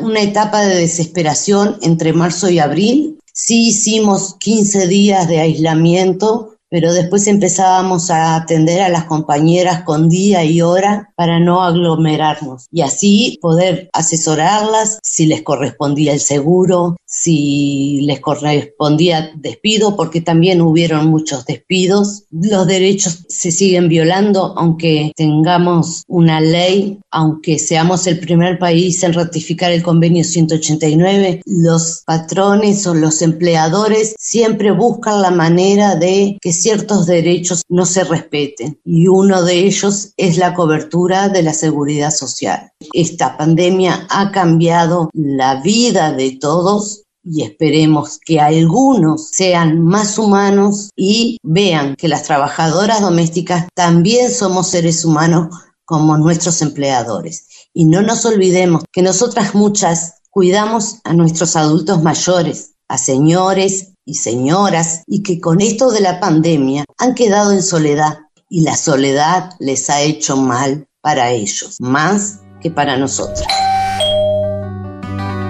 una 0.00 0.20
etapa 0.20 0.62
de 0.62 0.76
desesperación 0.76 1.76
entre 1.82 2.12
marzo 2.12 2.48
y 2.48 2.58
abril. 2.58 3.18
Sí 3.32 3.68
hicimos 3.68 4.36
15 4.38 4.86
días 4.86 5.28
de 5.28 5.40
aislamiento, 5.40 6.54
pero 6.68 6.92
después 6.92 7.26
empezábamos 7.26 8.10
a 8.10 8.36
atender 8.36 8.80
a 8.80 8.88
las 8.88 9.04
compañeras 9.04 9.82
con 9.82 10.08
día 10.08 10.44
y 10.44 10.62
hora 10.62 11.12
para 11.16 11.40
no 11.40 11.62
aglomerarnos 11.62 12.68
y 12.70 12.82
así 12.82 13.38
poder 13.42 13.90
asesorarlas 13.92 15.00
si 15.02 15.26
les 15.26 15.42
correspondía 15.42 16.12
el 16.12 16.20
seguro, 16.20 16.96
si 17.10 18.02
les 18.02 18.20
correspondía 18.20 19.32
despido, 19.34 19.96
porque 19.96 20.20
también 20.20 20.62
hubieron 20.62 21.08
muchos 21.08 21.44
despidos. 21.44 22.22
Los 22.30 22.66
derechos 22.66 23.24
se 23.28 23.50
siguen 23.50 23.88
violando, 23.88 24.54
aunque 24.56 25.12
tengamos 25.16 26.04
una 26.06 26.40
ley, 26.40 26.98
aunque 27.10 27.58
seamos 27.58 28.06
el 28.06 28.20
primer 28.20 28.58
país 28.58 29.02
en 29.02 29.12
ratificar 29.12 29.72
el 29.72 29.82
convenio 29.82 30.22
189, 30.22 31.42
los 31.46 32.02
patrones 32.06 32.86
o 32.86 32.94
los 32.94 33.22
empleadores 33.22 34.14
siempre 34.18 34.70
buscan 34.70 35.20
la 35.20 35.32
manera 35.32 35.96
de 35.96 36.38
que 36.40 36.52
ciertos 36.52 37.06
derechos 37.06 37.62
no 37.68 37.86
se 37.86 38.04
respeten. 38.04 38.78
Y 38.84 39.08
uno 39.08 39.42
de 39.42 39.58
ellos 39.58 40.12
es 40.16 40.38
la 40.38 40.54
cobertura 40.54 41.28
de 41.28 41.42
la 41.42 41.54
seguridad 41.54 42.12
social. 42.12 42.70
Esta 42.92 43.36
pandemia 43.36 44.06
ha 44.08 44.30
cambiado 44.30 45.10
la 45.12 45.60
vida 45.60 46.12
de 46.12 46.38
todos 46.40 46.99
y 47.22 47.42
esperemos 47.42 48.18
que 48.24 48.40
algunos 48.40 49.28
sean 49.30 49.82
más 49.82 50.18
humanos 50.18 50.90
y 50.96 51.38
vean 51.42 51.94
que 51.96 52.08
las 52.08 52.24
trabajadoras 52.24 53.00
domésticas 53.00 53.66
también 53.74 54.30
somos 54.30 54.68
seres 54.68 55.04
humanos 55.04 55.54
como 55.84 56.16
nuestros 56.16 56.62
empleadores. 56.62 57.46
Y 57.74 57.84
no 57.84 58.02
nos 58.02 58.24
olvidemos 58.24 58.84
que 58.92 59.02
nosotras 59.02 59.54
muchas 59.54 60.14
cuidamos 60.30 60.98
a 61.04 61.12
nuestros 61.12 61.56
adultos 61.56 62.02
mayores, 62.02 62.74
a 62.88 62.96
señores 62.96 63.92
y 64.04 64.14
señoras, 64.14 65.02
y 65.06 65.22
que 65.22 65.40
con 65.40 65.60
esto 65.60 65.90
de 65.90 66.00
la 66.00 66.20
pandemia 66.20 66.84
han 66.98 67.14
quedado 67.14 67.52
en 67.52 67.62
soledad 67.62 68.18
y 68.48 68.62
la 68.62 68.76
soledad 68.76 69.52
les 69.58 69.90
ha 69.90 70.00
hecho 70.00 70.36
mal 70.36 70.86
para 71.00 71.30
ellos, 71.30 71.76
más 71.80 72.40
que 72.60 72.70
para 72.70 72.96
nosotras. 72.96 73.46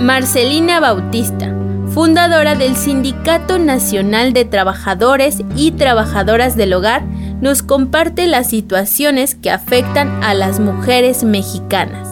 Marcelina 0.01 0.81
Bautista, 0.81 1.55
fundadora 1.93 2.55
del 2.55 2.77
Sindicato 2.77 3.59
Nacional 3.59 4.33
de 4.33 4.45
Trabajadores 4.45 5.43
y 5.57 5.73
Trabajadoras 5.73 6.57
del 6.57 6.73
Hogar, 6.73 7.05
nos 7.41 7.63
comparte 7.63 8.27
las 8.27 8.49
situaciones 8.49 9.35
que 9.35 9.51
afectan 9.51 10.23
a 10.23 10.35
las 10.35 10.61
mujeres 10.61 11.25
mexicanas. 11.25 12.10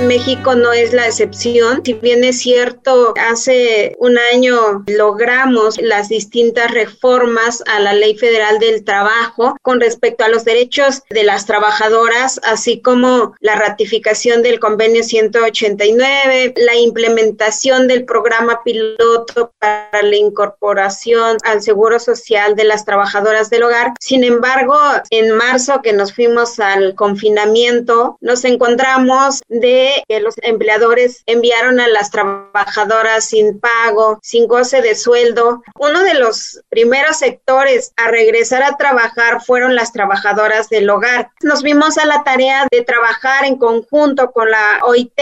México 0.00 0.54
no 0.54 0.72
es 0.72 0.92
la 0.92 1.06
excepción. 1.06 1.82
Si 1.84 1.94
bien 1.94 2.24
es 2.24 2.40
cierto, 2.40 3.14
hace 3.16 3.96
un 3.98 4.18
año 4.32 4.84
logramos 4.86 5.80
las 5.80 6.08
distintas 6.08 6.70
reformas 6.70 7.62
a 7.66 7.78
la 7.80 7.92
Ley 7.92 8.16
Federal 8.16 8.58
del 8.58 8.84
Trabajo 8.84 9.56
con 9.62 9.80
respecto 9.80 10.24
a 10.24 10.28
los 10.28 10.44
derechos 10.44 11.02
de 11.10 11.24
las 11.24 11.46
trabajadoras, 11.46 12.40
así 12.44 12.80
como 12.80 13.34
la 13.40 13.54
ratificación 13.54 14.42
del 14.42 14.58
convenio 14.60 15.02
189, 15.02 16.54
la 16.56 16.76
implementación 16.76 17.86
del 17.86 18.04
programa 18.04 18.62
piloto 18.64 19.52
para 19.58 20.02
la 20.02 20.16
incorporación 20.16 21.36
al 21.44 21.62
Seguro 21.62 21.98
Social 21.98 22.56
de 22.56 22.64
las 22.64 22.84
trabajadoras 22.84 23.50
del 23.50 23.62
hogar. 23.64 23.92
Sin 24.00 24.24
embargo, 24.24 24.78
en 25.10 25.32
marzo 25.32 25.80
que 25.82 25.92
nos 25.92 26.12
fuimos 26.12 26.58
al 26.60 26.94
confinamiento, 26.94 28.16
nos 28.20 28.44
encontramos 28.44 29.42
de 29.48 29.81
que 30.08 30.20
los 30.20 30.34
empleadores 30.42 31.22
enviaron 31.26 31.80
a 31.80 31.88
las 31.88 32.10
trabajadoras 32.10 33.26
sin 33.26 33.60
pago, 33.60 34.18
sin 34.22 34.46
goce 34.46 34.82
de 34.82 34.94
sueldo. 34.94 35.62
Uno 35.78 36.02
de 36.02 36.14
los 36.14 36.60
primeros 36.68 37.18
sectores 37.18 37.92
a 37.96 38.10
regresar 38.10 38.62
a 38.62 38.76
trabajar 38.76 39.42
fueron 39.44 39.74
las 39.74 39.92
trabajadoras 39.92 40.68
del 40.68 40.88
hogar. 40.90 41.30
Nos 41.42 41.62
vimos 41.62 41.98
a 41.98 42.06
la 42.06 42.22
tarea 42.24 42.66
de 42.70 42.82
trabajar 42.82 43.44
en 43.44 43.56
conjunto 43.56 44.32
con 44.32 44.50
la 44.50 44.80
OIT, 44.84 45.20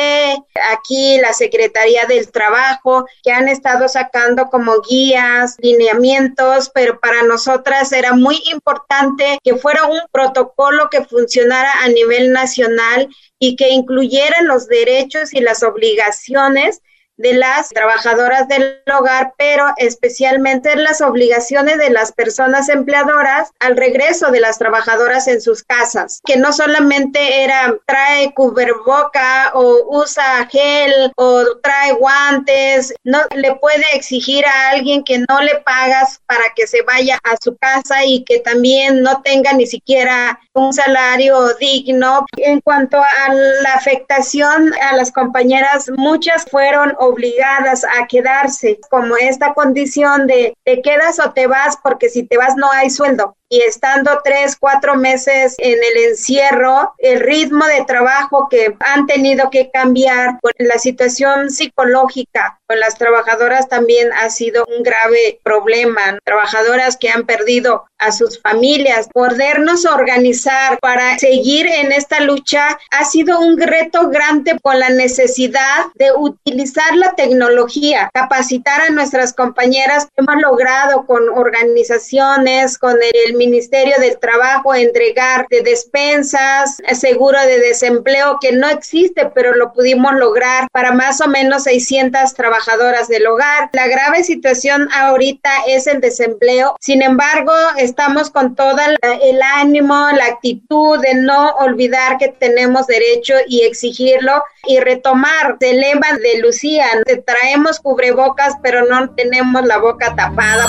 aquí 0.72 1.18
la 1.20 1.32
Secretaría 1.32 2.06
del 2.06 2.30
Trabajo, 2.30 3.06
que 3.22 3.32
han 3.32 3.48
estado 3.48 3.88
sacando 3.88 4.46
como 4.46 4.80
guías, 4.82 5.56
lineamientos, 5.58 6.70
pero 6.74 7.00
para 7.00 7.22
nosotras 7.22 7.92
era 7.92 8.12
muy 8.14 8.40
importante 8.50 9.38
que 9.42 9.56
fuera 9.56 9.84
un 9.84 10.00
protocolo 10.12 10.88
que 10.90 11.04
funcionara 11.04 11.70
a 11.82 11.88
nivel 11.88 12.32
nacional 12.32 13.08
y 13.40 13.56
que 13.56 13.70
incluyeran 13.70 14.46
los 14.46 14.68
derechos 14.68 15.34
y 15.34 15.40
las 15.40 15.64
obligaciones 15.64 16.82
de 17.20 17.34
las 17.34 17.68
trabajadoras 17.68 18.48
del 18.48 18.82
hogar, 18.98 19.34
pero 19.36 19.66
especialmente 19.76 20.74
las 20.76 21.02
obligaciones 21.02 21.76
de 21.76 21.90
las 21.90 22.12
personas 22.12 22.70
empleadoras 22.70 23.50
al 23.60 23.76
regreso 23.76 24.30
de 24.30 24.40
las 24.40 24.58
trabajadoras 24.58 25.28
en 25.28 25.42
sus 25.42 25.62
casas, 25.62 26.20
que 26.24 26.38
no 26.38 26.52
solamente 26.52 27.42
era 27.44 27.74
trae 27.86 28.32
cuberboca 28.34 29.50
o 29.52 29.98
usa 30.00 30.46
gel 30.50 31.12
o 31.16 31.44
trae 31.62 31.92
guantes, 31.92 32.94
no 33.04 33.18
le 33.34 33.54
puede 33.56 33.84
exigir 33.92 34.46
a 34.46 34.70
alguien 34.70 35.04
que 35.04 35.18
no 35.18 35.40
le 35.42 35.56
pagas 35.56 36.20
para 36.26 36.44
que 36.56 36.66
se 36.66 36.82
vaya 36.82 37.18
a 37.24 37.36
su 37.42 37.54
casa 37.58 38.04
y 38.04 38.24
que 38.24 38.38
también 38.40 39.02
no 39.02 39.20
tenga 39.20 39.52
ni 39.52 39.66
siquiera 39.66 40.40
un 40.54 40.72
salario 40.72 41.54
digno. 41.58 42.24
En 42.38 42.60
cuanto 42.60 42.96
a 42.98 43.34
la 43.34 43.74
afectación 43.74 44.72
a 44.90 44.96
las 44.96 45.12
compañeras, 45.12 45.90
muchas 45.96 46.46
fueron 46.50 46.94
obligadas 47.10 47.84
a 47.84 48.06
quedarse 48.06 48.78
como 48.88 49.16
esta 49.16 49.54
condición 49.54 50.26
de 50.26 50.54
te 50.64 50.80
quedas 50.82 51.18
o 51.18 51.32
te 51.32 51.46
vas 51.46 51.76
porque 51.82 52.08
si 52.08 52.22
te 52.22 52.36
vas 52.36 52.56
no 52.56 52.70
hay 52.70 52.90
sueldo 52.90 53.36
y 53.50 53.62
estando 53.62 54.20
tres, 54.22 54.56
cuatro 54.58 54.94
meses 54.94 55.56
en 55.58 55.78
el 55.82 56.04
encierro, 56.10 56.94
el 56.98 57.20
ritmo 57.20 57.66
de 57.66 57.84
trabajo 57.84 58.48
que 58.48 58.76
han 58.78 59.06
tenido 59.06 59.50
que 59.50 59.70
cambiar 59.70 60.38
la 60.58 60.78
situación 60.78 61.50
psicológica 61.50 62.60
con 62.70 62.78
las 62.78 62.96
trabajadoras 62.96 63.68
también 63.68 64.12
ha 64.12 64.30
sido 64.30 64.64
un 64.66 64.84
grave 64.84 65.40
problema. 65.42 66.18
Trabajadoras 66.24 66.96
que 66.96 67.08
han 67.08 67.26
perdido 67.26 67.84
a 67.98 68.12
sus 68.12 68.40
familias, 68.40 69.08
podernos 69.12 69.84
organizar 69.86 70.78
para 70.80 71.18
seguir 71.18 71.66
en 71.66 71.90
esta 71.90 72.20
lucha 72.20 72.78
ha 72.92 73.04
sido 73.04 73.40
un 73.40 73.60
reto 73.60 74.08
grande 74.08 74.56
con 74.62 74.78
la 74.78 74.88
necesidad 74.88 75.86
de 75.96 76.12
utilizar 76.16 76.94
la 76.94 77.14
tecnología, 77.16 78.08
capacitar 78.14 78.82
a 78.82 78.90
nuestras 78.90 79.34
compañeras. 79.34 80.06
Hemos 80.16 80.40
logrado 80.40 81.06
con 81.06 81.28
organizaciones, 81.28 82.78
con 82.78 82.96
el 83.02 83.34
Ministerio 83.40 83.94
del 83.98 84.18
Trabajo 84.18 84.74
entregar 84.74 85.46
de 85.48 85.62
despensas, 85.62 86.76
seguro 86.92 87.40
de 87.40 87.58
desempleo 87.58 88.36
que 88.38 88.52
no 88.52 88.68
existe, 88.68 89.30
pero 89.34 89.54
lo 89.54 89.72
pudimos 89.72 90.12
lograr 90.12 90.68
para 90.72 90.92
más 90.92 91.22
o 91.22 91.26
menos 91.26 91.62
600 91.62 92.34
trabajadoras 92.34 93.08
del 93.08 93.26
hogar. 93.26 93.70
La 93.72 93.86
grave 93.86 94.24
situación 94.24 94.90
ahorita 94.92 95.50
es 95.68 95.86
el 95.86 96.02
desempleo. 96.02 96.76
Sin 96.80 97.00
embargo, 97.00 97.54
estamos 97.78 98.28
con 98.28 98.54
todo 98.54 98.76
el 99.22 99.40
ánimo, 99.56 99.94
la 100.14 100.26
actitud 100.26 101.00
de 101.00 101.14
no 101.14 101.52
olvidar 101.60 102.18
que 102.18 102.28
tenemos 102.28 102.86
derecho 102.88 103.36
y 103.46 103.62
exigirlo 103.62 104.44
y 104.66 104.80
retomar 104.80 105.56
el 105.60 105.80
lema 105.80 106.12
de 106.22 106.40
Lucía, 106.40 106.86
traemos 107.24 107.80
cubrebocas, 107.80 108.54
pero 108.62 108.84
no 108.84 109.14
tenemos 109.14 109.64
la 109.64 109.78
boca 109.78 110.14
tapada. 110.14 110.66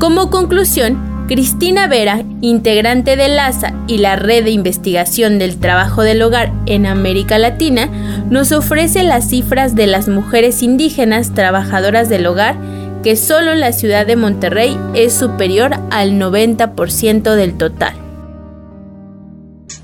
Como 0.00 0.30
conclusión, 0.30 1.26
Cristina 1.28 1.86
Vera, 1.86 2.24
integrante 2.40 3.16
de 3.16 3.28
LASA 3.28 3.74
y 3.86 3.98
la 3.98 4.16
Red 4.16 4.44
de 4.44 4.50
Investigación 4.50 5.38
del 5.38 5.58
Trabajo 5.58 6.02
del 6.02 6.22
Hogar 6.22 6.54
en 6.64 6.86
América 6.86 7.38
Latina, 7.38 7.90
nos 8.30 8.50
ofrece 8.50 9.02
las 9.02 9.28
cifras 9.28 9.74
de 9.76 9.86
las 9.86 10.08
mujeres 10.08 10.62
indígenas 10.62 11.34
trabajadoras 11.34 12.08
del 12.08 12.24
hogar 12.26 12.56
que 13.02 13.14
solo 13.14 13.52
en 13.52 13.60
la 13.60 13.72
ciudad 13.72 14.06
de 14.06 14.16
Monterrey 14.16 14.74
es 14.94 15.12
superior 15.12 15.72
al 15.90 16.12
90% 16.12 17.34
del 17.34 17.58
total. 17.58 17.92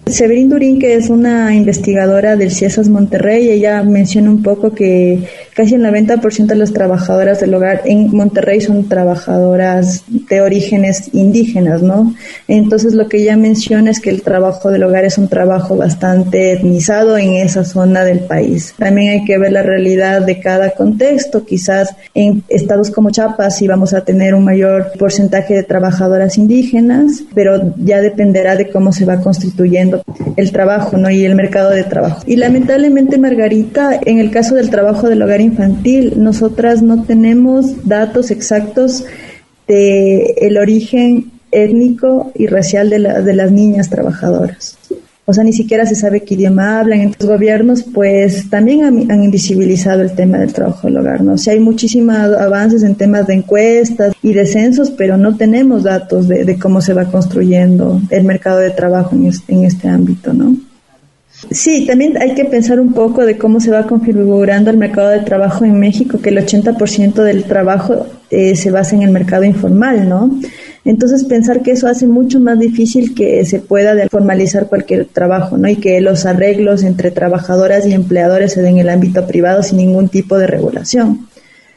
Severín 0.07 0.48
Durín, 0.48 0.79
que 0.79 0.94
es 0.94 1.11
una 1.11 1.55
investigadora 1.55 2.37
del 2.37 2.52
CIESAS 2.52 2.88
Monterrey, 2.88 3.50
ella 3.50 3.83
menciona 3.83 4.31
un 4.31 4.42
poco 4.42 4.72
que 4.72 5.29
casi 5.57 5.75
el 5.75 5.83
90% 5.83 6.47
de 6.49 6.55
las 6.55 6.75
trabajadoras 6.75 7.40
del 7.40 7.55
hogar 7.55 7.81
en 7.87 8.14
Monterrey 8.14 8.61
son 8.61 8.88
trabajadoras 8.90 10.05
de 10.07 10.42
orígenes 10.42 11.09
indígenas, 11.14 11.83
¿no? 11.83 12.14
Entonces 12.47 12.92
lo 12.92 13.09
que 13.09 13.23
ella 13.23 13.38
menciona 13.38 13.90
es 13.90 14.01
que 14.01 14.11
el 14.11 14.21
trabajo 14.21 14.71
del 14.71 14.85
hogar 14.85 15.07
es 15.07 15.16
un 15.16 15.29
trabajo 15.29 15.75
bastante 15.75 16.53
etnizado 16.53 17.16
en 17.16 17.33
esa 17.35 17.64
zona 17.64 18.05
del 18.05 18.21
país. 18.21 18.75
También 18.77 19.12
hay 19.12 19.25
que 19.25 19.38
ver 19.38 19.53
la 19.53 19.62
realidad 19.62 20.27
de 20.27 20.40
cada 20.40 20.73
contexto. 20.73 21.47
Quizás 21.47 21.97
en 22.12 22.42
estados 22.49 22.90
como 22.90 23.11
Chiapas 23.11 23.57
sí 23.57 23.66
vamos 23.66 23.95
a 23.95 24.05
tener 24.05 24.35
un 24.35 24.45
mayor 24.45 24.92
porcentaje 24.99 25.55
de 25.55 25.62
trabajadoras 25.62 26.37
indígenas, 26.37 27.25
pero 27.35 27.75
ya 27.79 28.03
dependerá 28.03 28.57
de 28.57 28.69
cómo 28.69 28.92
se 28.92 29.07
va 29.07 29.23
constituyendo 29.23 30.03
el 30.37 30.53
trabajo 30.53 30.99
¿no? 30.99 31.09
y 31.09 31.25
el 31.25 31.35
mercado 31.35 31.71
de 31.71 31.85
trabajo. 31.85 32.23
Y 32.27 32.37
lamentablemente, 32.37 33.16
Margarita, 33.16 33.99
en 34.05 34.19
el 34.19 34.31
caso 34.31 34.55
del 34.55 34.69
trabajo 34.69 35.09
del 35.09 35.23
hogar 35.23 35.45
infantil, 35.46 36.14
nosotras 36.16 36.82
no 36.82 37.04
tenemos 37.04 37.88
datos 37.88 38.30
exactos 38.30 39.04
de 39.66 40.35
el 40.40 40.59
origen 40.59 41.32
étnico 41.50 42.32
y 42.35 42.46
racial 42.46 42.90
de, 42.90 42.98
de 42.98 43.35
las 43.35 43.50
niñas 43.50 43.88
trabajadoras. 43.88 44.78
o 45.24 45.32
sea, 45.32 45.42
ni 45.42 45.52
siquiera 45.52 45.87
se 45.87 45.96
sabe 45.96 46.20
qué 46.20 46.35
idioma 46.35 46.78
hablan. 46.78 47.14
Los 47.18 47.28
gobiernos, 47.28 47.82
pues, 47.82 48.48
también 48.48 48.85
han, 48.85 49.24
invisibilizado 49.24 50.02
el 50.02 50.12
tema 50.12 50.38
del 50.38 50.52
trabajo 50.52 50.87
del 50.87 50.98
hogar, 50.98 51.22
¿no? 51.22 51.32
O 51.32 51.38
sea, 51.38 51.54
hay 51.54 51.61
muchísimos 51.61 52.16
avances 52.16 52.82
en 52.82 52.94
temas 52.94 53.26
de 53.26 53.35
encuestas 53.35 54.14
y 54.22 54.32
de 54.32 54.46
censos, 54.46 54.90
pero 54.90 55.16
no 55.16 55.37
tenemos 55.37 55.82
datos 55.82 56.28
de, 56.28 56.59
cómo 56.59 56.80
se 56.80 56.94
va 56.94 57.06
construyendo 57.06 58.00
el 58.11 58.24
mercado 58.24 58.59
de 58.59 58.70
trabajo 58.70 59.16
en 59.16 59.32
en 59.48 59.64
este 59.64 59.88
ámbito, 59.88 60.32
¿no? 60.32 60.56
Sí, 61.51 61.87
también 61.87 62.16
hay 62.16 62.35
que 62.35 62.46
pensar 62.46 62.81
un 62.81 62.94
poco 62.94 63.27
de 63.27 63.37
cómo 63.37 63.61
se 63.61 63.70
va 63.70 63.87
configurando 63.87 64.70
el 64.70 64.79
mercado 64.79 65.11
de 65.11 65.20
trabajo 65.20 65.64
en 65.66 65.79
México, 65.79 66.18
que 66.18 66.31
el 66.31 66.38
80% 66.38 67.22
del 67.22 67.44
trabajo 67.44 68.07
eh, 68.31 68.57
se 68.57 68.70
basa 68.70 68.96
en 68.96 69.03
el 69.03 69.11
mercado 69.11 69.44
informal, 69.44 70.09
¿no? 70.09 70.31
Entonces 70.87 71.25
pensar 71.25 71.62
que 71.62 71.72
eso 71.72 71.88
hace 71.88 72.07
mucho 72.07 72.40
más 72.40 72.59
difícil 72.59 73.14
que 73.14 73.44
se 73.44 73.61
pueda 73.61 74.09
formalizar 74.09 74.66
cualquier 74.68 75.05
trabajo, 75.05 75.59
¿no? 75.59 75.68
Y 75.68 75.77
que 75.77 76.01
los 76.01 76.25
arreglos 76.25 76.85
entre 76.85 77.11
trabajadoras 77.11 77.87
y 77.87 77.92
empleadores 77.92 78.53
se 78.53 78.62
den 78.62 78.75
en 78.75 78.81
el 78.81 78.88
ámbito 78.88 79.27
privado 79.27 79.62
sin 79.62 79.77
ningún 79.77 80.09
tipo 80.09 80.38
de 80.38 80.46
regulación, 80.46 81.29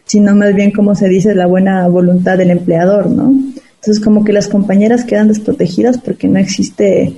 sino 0.06 0.36
más 0.36 0.56
bien, 0.56 0.72
como 0.72 0.96
se 0.96 1.10
dice, 1.10 1.36
la 1.36 1.48
buena 1.48 1.86
voluntad 1.90 2.38
del 2.38 2.52
empleador, 2.52 3.10
¿no? 3.10 3.34
Entonces 3.76 4.02
como 4.02 4.24
que 4.24 4.34
las 4.34 4.48
compañeras 4.48 5.04
quedan 5.04 5.28
desprotegidas 5.28 5.98
porque 5.98 6.28
no 6.28 6.40
existe 6.40 7.18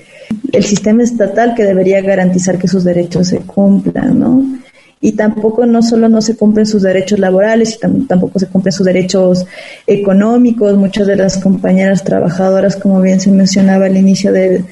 el 0.51 0.63
sistema 0.63 1.03
estatal 1.03 1.53
que 1.55 1.63
debería 1.63 2.01
garantizar 2.01 2.57
que 2.57 2.67
sus 2.67 2.83
derechos 2.83 3.27
se 3.27 3.39
cumplan, 3.39 4.19
¿no? 4.19 4.43
Y 5.03 5.13
tampoco 5.13 5.65
no 5.65 5.81
solo 5.81 6.09
no 6.09 6.21
se 6.21 6.35
cumplen 6.35 6.67
sus 6.67 6.83
derechos 6.83 7.17
laborales, 7.17 7.79
tampoco 7.79 8.37
se 8.37 8.45
cumplen 8.45 8.71
sus 8.71 8.85
derechos 8.85 9.47
económicos. 9.87 10.77
Muchas 10.77 11.07
de 11.07 11.15
las 11.15 11.37
compañeras 11.37 12.03
trabajadoras, 12.03 12.75
como 12.75 13.01
bien 13.01 13.19
se 13.19 13.31
mencionaba 13.31 13.87
al 13.87 13.97
inicio 13.97 14.31
de, 14.31 14.63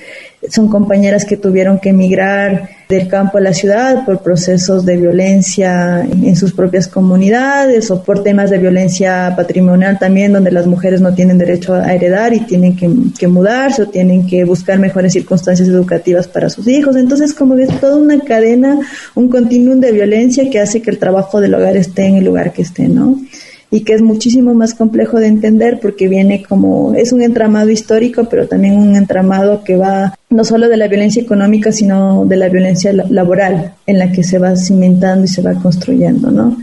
son 0.48 0.70
compañeras 0.70 1.26
que 1.26 1.36
tuvieron 1.36 1.80
que 1.80 1.90
emigrar 1.90 2.70
del 2.88 3.08
campo 3.08 3.38
a 3.38 3.42
la 3.42 3.54
ciudad 3.54 4.06
por 4.06 4.22
procesos 4.22 4.86
de 4.86 4.98
violencia 4.98 6.02
en 6.02 6.36
sus 6.36 6.54
propias 6.54 6.88
comunidades 6.88 7.92
o 7.92 8.02
por 8.04 8.24
temas 8.24 8.50
de 8.50 8.58
violencia 8.58 9.34
patrimonial 9.36 10.00
también, 10.00 10.34
donde 10.34 10.52
las 10.52 10.66
mujeres 10.66 11.02
no 11.02 11.14
tienen 11.14 11.38
derecho 11.38 11.76
a 11.76 11.94
heredar 11.94 12.34
y 12.34 12.40
tienen 12.40 12.76
que, 12.76 13.28
mudarse 13.28 13.84
o 13.84 13.90
tienen 13.90 14.26
que 14.26 14.44
buscar 14.46 14.80
mejores 14.80 15.14
circunstancias 15.14 15.68
educativas 15.68 16.28
para 16.28 16.50
sus 16.50 16.68
hijos. 16.68 16.96
Entonces, 16.96 17.34
como 17.34 17.56
ves, 17.56 17.70
toda 17.80 17.98
una 17.98 18.20
cadena, 18.22 18.80
un 19.16 19.30
continuum 19.30 19.80
de 19.80 19.92
violencia 19.92 20.50
que 20.50 20.60
hace 20.60 20.82
que 20.82 20.90
el 20.90 20.98
trabajo 20.98 21.42
del 21.42 21.54
hogar 21.54 21.76
esté 21.76 22.06
en 22.06 22.16
el 22.16 22.26
lugar 22.26 22.54
que 22.54 22.62
esté, 22.62 22.88
¿no? 22.88 23.20
Y 23.72 23.82
que 23.82 23.94
es 23.94 24.02
muchísimo 24.02 24.54
más 24.54 24.74
complejo 24.74 25.20
de 25.20 25.28
entender 25.28 25.80
porque 25.80 26.08
viene 26.08 26.44
como, 26.44 26.94
es 26.96 27.12
un 27.12 27.22
entramado 27.22 27.70
histórico, 27.70 28.28
pero 28.30 28.48
también 28.48 28.76
un 28.76 28.96
entramado 28.96 29.64
que 29.64 29.76
va 29.76 30.16
no 30.30 30.44
solo 30.44 30.70
de 30.70 30.78
la 30.78 30.88
violencia 30.88 31.22
económica, 31.22 31.72
sino 31.72 32.26
de 32.26 32.38
la 32.38 32.50
violencia 32.50 32.92
laboral 32.94 33.74
en 33.86 34.00
la 34.00 34.12
que 34.12 34.24
se 34.24 34.40
va 34.40 34.56
cimentando 34.56 35.26
y 35.26 35.28
se 35.28 35.42
va 35.42 35.54
construyendo, 35.54 36.32
¿no? 36.32 36.58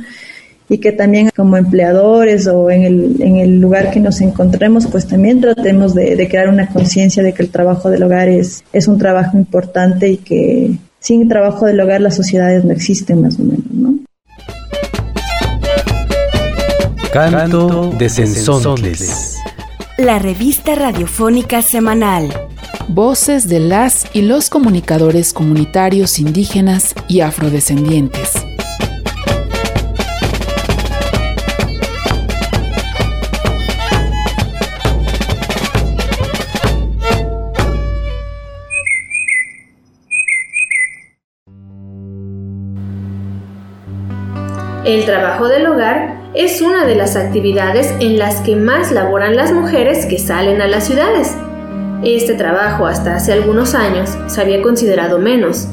Y 0.69 0.79
que 0.79 0.91
también 0.91 1.31
como 1.35 1.57
empleadores 1.57 2.49
o 2.49 2.71
en 2.73 2.83
el, 2.83 3.23
en 3.23 3.37
el 3.37 3.61
lugar 3.61 3.93
que 3.93 4.01
nos 4.01 4.21
encontremos, 4.21 4.89
pues 4.89 5.07
también 5.07 5.41
tratemos 5.41 5.95
de, 5.95 6.27
crear 6.29 6.49
una 6.49 6.69
conciencia 6.69 7.23
de 7.23 7.33
que 7.33 7.45
el 7.45 7.51
trabajo 7.51 7.89
del 7.89 8.03
hogar 8.03 8.29
es, 8.29 8.65
es 8.73 8.89
un 8.89 8.99
trabajo 8.99 9.37
importante 9.37 10.09
y 10.09 10.17
que 10.17 10.73
sin 10.99 11.29
trabajo 11.29 11.67
del 11.67 11.79
hogar 11.79 12.01
las 12.01 12.17
sociedades 12.17 12.65
no 12.65 12.73
existen 12.73 13.23
más 13.23 13.39
o 13.39 13.45
menos, 13.45 13.71
¿no? 13.73 13.96
Canto 17.17 17.93
de 17.97 18.11
Sensontles. 18.11 19.39
La 19.97 20.19
revista 20.19 20.75
radiofónica 20.75 21.63
semanal. 21.63 22.29
Voces 22.89 23.49
de 23.49 23.59
las 23.59 24.05
y 24.13 24.21
los 24.21 24.51
comunicadores 24.51 25.33
comunitarios 25.33 26.19
indígenas 26.19 26.95
y 27.09 27.23
afrodescendientes. 27.23 28.35
El 44.85 45.07
trabajo 45.07 45.49
del 45.49 45.67
hogar 45.67 46.16
es 46.35 46.61
una 46.61 46.85
de 46.85 46.95
las 46.95 47.17
actividades 47.17 47.93
en 48.01 48.19
las 48.19 48.41
que 48.41 48.57
más 48.57 48.93
laboran 48.93 49.37
las 49.37 49.53
mujeres 49.53 50.07
que 50.07 50.19
salen 50.19 50.61
a 50.61 50.67
las 50.67 50.87
ciudades. 50.87 51.35
Este 52.05 52.35
trabajo 52.35 52.87
hasta 52.87 53.17
hace 53.17 53.33
algunos 53.33 53.75
años 53.75 54.17
se 54.27 54.41
había 54.41 54.61
considerado 54.63 55.19
menos. 55.19 55.69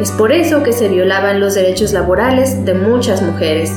Es 0.00 0.10
por 0.10 0.32
eso 0.32 0.62
que 0.62 0.72
se 0.72 0.88
violaban 0.88 1.40
los 1.40 1.54
derechos 1.54 1.92
laborales 1.92 2.64
de 2.64 2.74
muchas 2.74 3.22
mujeres. 3.22 3.72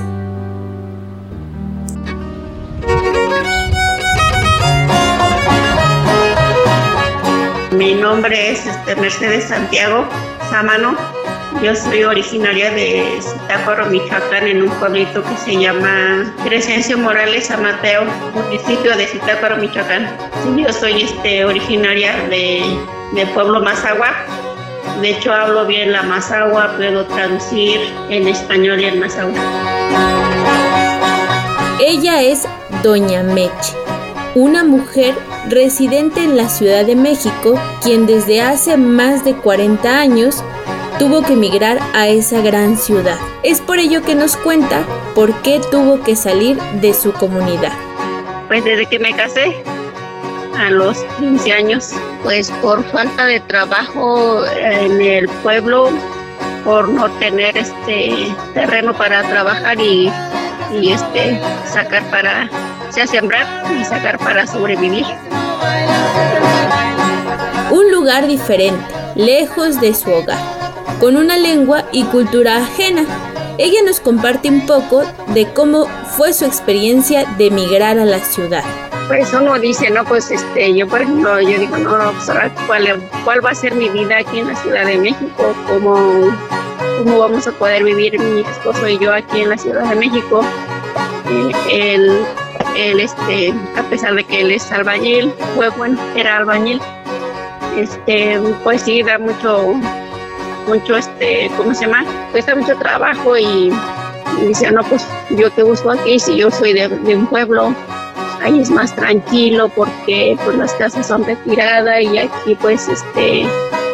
Mi 7.71 7.93
nombre 7.93 8.51
es 8.51 8.65
este, 8.65 8.95
Mercedes 8.95 9.45
Santiago 9.45 10.05
Samano 10.49 11.18
yo 11.63 11.75
soy 11.75 12.03
originaria 12.03 12.71
de 12.71 13.19
Zitácuaro, 13.21 13.87
Michoacán, 13.87 14.47
en 14.47 14.63
un 14.63 14.69
pueblito 14.79 15.21
que 15.23 15.35
se 15.37 15.59
llama 15.59 16.33
Crescencio 16.45 16.97
Morales 16.97 17.51
Amateo, 17.51 18.05
municipio 18.33 18.95
de 18.95 19.05
Zitácuaro, 19.07 19.57
Michoacán. 19.57 20.07
yo 20.55 20.71
soy 20.71 21.01
este, 21.01 21.43
originaria 21.43 22.13
de, 22.29 23.27
pueblo 23.33 23.59
Mazagua. 23.61 24.13
De 25.01 25.09
hecho, 25.11 25.33
hablo 25.33 25.65
bien 25.65 25.91
la 25.91 26.03
Mazagua, 26.03 26.75
puedo 26.77 27.05
traducir 27.07 27.81
en 28.09 28.27
español 28.27 28.79
y 28.79 28.85
en 28.85 28.99
Mazagua. 28.99 29.39
Ella 31.81 32.21
es 32.21 32.47
Doña 32.83 33.23
Meche, 33.23 33.73
una 34.35 34.63
mujer 34.63 35.13
residente 35.49 36.23
en 36.23 36.37
la 36.37 36.47
Ciudad 36.47 36.85
de 36.85 36.95
México, 36.95 37.59
quien 37.81 38.05
desde 38.05 38.41
hace 38.41 38.77
más 38.77 39.25
de 39.25 39.33
40 39.35 39.99
años 39.99 40.43
tuvo 40.99 41.23
que 41.23 41.33
emigrar 41.33 41.79
a 41.93 42.09
esa 42.09 42.41
gran 42.41 42.77
ciudad. 42.77 43.17
Es 43.41 43.61
por 43.61 43.79
ello 43.79 44.03
que 44.03 44.15
nos 44.15 44.35
cuenta 44.35 44.83
por 45.15 45.33
qué 45.41 45.61
tuvo 45.71 46.03
que 46.03 46.17
salir 46.17 46.61
de 46.81 46.93
su 46.93 47.13
comunidad. 47.13 47.71
Pues 48.49 48.65
desde 48.65 48.85
que 48.85 48.99
me 48.99 49.15
casé, 49.15 49.63
a 50.57 50.69
los 50.69 50.97
15 51.19 51.53
años, 51.53 51.93
pues 52.21 52.51
por 52.61 52.83
falta 52.91 53.25
de 53.25 53.39
trabajo 53.39 54.45
en 54.45 54.99
el 54.99 55.29
pueblo, 55.41 55.89
por 56.65 56.89
no 56.89 57.09
tener 57.11 57.57
este 57.57 58.27
terreno 58.53 58.93
para 58.93 59.23
trabajar 59.23 59.79
y, 59.79 60.11
y 60.81 60.91
este 60.91 61.39
sacar 61.65 62.03
para 62.11 62.49
sea 62.89 63.07
sembrar 63.07 63.47
y 63.79 63.85
sacar 63.85 64.17
para 64.19 64.45
sobrevivir. 64.45 65.05
Un 67.71 67.89
lugar 67.89 68.27
diferente, 68.27 68.83
lejos 69.15 69.79
de 69.79 69.93
su 69.93 70.11
hogar 70.11 70.58
con 70.99 71.15
una 71.15 71.37
lengua 71.37 71.85
y 71.91 72.03
cultura 72.03 72.57
ajena. 72.57 73.05
Ella 73.57 73.79
nos 73.85 73.99
comparte 73.99 74.49
un 74.49 74.65
poco 74.65 75.03
de 75.33 75.47
cómo 75.53 75.85
fue 76.17 76.33
su 76.33 76.45
experiencia 76.45 77.25
de 77.37 77.47
emigrar 77.47 77.99
a 77.99 78.05
la 78.05 78.19
ciudad. 78.19 78.63
Pues 79.07 79.33
uno 79.33 79.57
dice, 79.57 79.89
no, 79.89 80.05
pues 80.05 80.29
este, 80.29 80.75
yo 80.75 80.87
por 80.87 81.01
ejemplo, 81.01 81.41
yo 81.41 81.57
digo, 81.57 81.77
no, 81.77 82.11
pues 82.11 82.31
¿cuál, 82.67 83.01
cuál 83.25 83.45
va 83.45 83.51
a 83.51 83.55
ser 83.55 83.73
mi 83.73 83.89
vida 83.89 84.17
aquí 84.17 84.39
en 84.39 84.47
la 84.49 84.55
Ciudad 84.55 84.85
de 84.85 84.97
México, 84.97 85.55
cómo, 85.67 86.29
cómo 86.99 87.19
vamos 87.19 87.47
a 87.47 87.51
poder 87.53 87.83
vivir 87.83 88.19
mi 88.19 88.41
esposo 88.41 88.87
y 88.87 88.99
yo 88.99 89.13
aquí 89.13 89.41
en 89.41 89.49
la 89.49 89.57
Ciudad 89.57 89.89
de 89.89 89.95
México. 89.95 90.41
Eh, 91.27 91.51
él, 91.71 92.25
él, 92.77 92.99
este, 92.99 93.53
a 93.75 93.83
pesar 93.89 94.13
de 94.13 94.23
que 94.23 94.41
él 94.41 94.51
es 94.51 94.71
albañil, 94.71 95.33
fue 95.55 95.69
bueno, 95.69 95.99
era 96.15 96.37
albañil, 96.37 96.79
este, 97.77 98.39
pues 98.63 98.81
sí, 98.81 99.01
da 99.01 99.17
mucho, 99.17 99.73
mucho, 100.67 100.97
este, 100.97 101.49
¿cómo 101.57 101.73
se 101.73 101.85
llama? 101.85 102.05
Cuesta 102.31 102.55
mucho 102.55 102.75
trabajo 102.77 103.37
y, 103.37 103.71
dice, 104.47 104.71
no, 104.71 104.83
pues 104.83 105.05
yo 105.31 105.49
te 105.51 105.63
busco 105.63 105.91
aquí, 105.91 106.19
si 106.19 106.37
yo 106.37 106.51
soy 106.51 106.73
de, 106.73 106.87
un 107.15 107.27
pueblo, 107.27 107.73
ahí 108.41 108.59
es 108.59 108.69
más 108.69 108.95
tranquilo 108.95 109.69
porque 109.69 110.37
pues 110.45 110.57
las 110.57 110.73
casas 110.73 111.07
son 111.07 111.25
retiradas 111.25 112.01
y 112.01 112.17
aquí 112.17 112.55
pues 112.55 112.87
este 112.87 113.45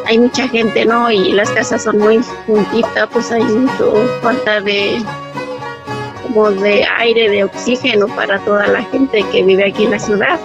hay 0.06 0.19
mucha 0.19 0.47
gente, 0.47 0.86
¿no? 0.86 1.10
Y 1.10 1.32
las 1.32 1.49
casas 1.49 1.84
son 1.84 1.97
muy 1.97 2.21
juntitas, 2.45 3.10
pues 3.12 3.32
hay 3.32 3.43
mucho 3.43 3.93
falta 4.21 4.62
de 4.62 5.04
como 6.21 6.51
de 6.51 6.86
aire, 6.97 7.30
de 7.30 7.43
oxígeno 7.43 8.08
para 8.08 8.39
toda 8.39 8.67
la 8.67 8.84
gente 8.84 9.23
que 9.32 9.43
vive 9.43 9.69
aquí 9.69 9.86
en 9.86 9.91
la 9.91 9.99
ciudad. 9.99 10.39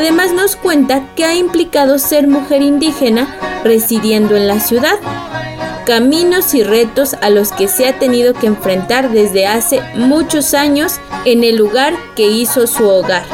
Además 0.00 0.32
nos 0.32 0.56
cuenta 0.56 1.14
que 1.14 1.26
ha 1.26 1.34
implicado 1.34 1.98
ser 1.98 2.26
mujer 2.26 2.62
indígena 2.62 3.36
residiendo 3.62 4.34
en 4.34 4.48
la 4.48 4.58
ciudad, 4.58 4.98
caminos 5.84 6.54
y 6.54 6.62
retos 6.62 7.12
a 7.20 7.28
los 7.28 7.52
que 7.52 7.68
se 7.68 7.86
ha 7.86 7.98
tenido 7.98 8.32
que 8.32 8.46
enfrentar 8.46 9.10
desde 9.10 9.46
hace 9.46 9.82
muchos 9.96 10.54
años 10.54 10.98
en 11.26 11.44
el 11.44 11.56
lugar 11.56 11.92
que 12.16 12.26
hizo 12.26 12.66
su 12.66 12.88
hogar. 12.88 13.24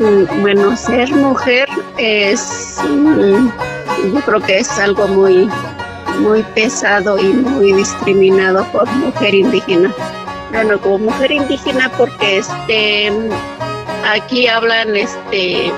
Mm, 0.00 0.40
bueno, 0.40 0.76
ser 0.76 1.08
mujer 1.14 1.68
es, 1.98 2.78
mm, 2.82 3.50
yo 4.12 4.20
creo 4.22 4.40
que 4.40 4.58
es 4.58 4.76
algo 4.76 5.06
muy, 5.06 5.48
muy 6.18 6.42
pesado 6.56 7.16
y 7.16 7.28
muy 7.28 7.74
discriminado 7.74 8.66
por 8.72 8.90
mujer 8.90 9.36
indígena. 9.36 9.94
Bueno, 10.50 10.80
como 10.80 10.98
mujer 10.98 11.30
indígena 11.30 11.88
porque 11.96 12.38
este 12.38 13.12
aquí 14.04 14.48
hablan 14.48 14.96
este 14.96 15.70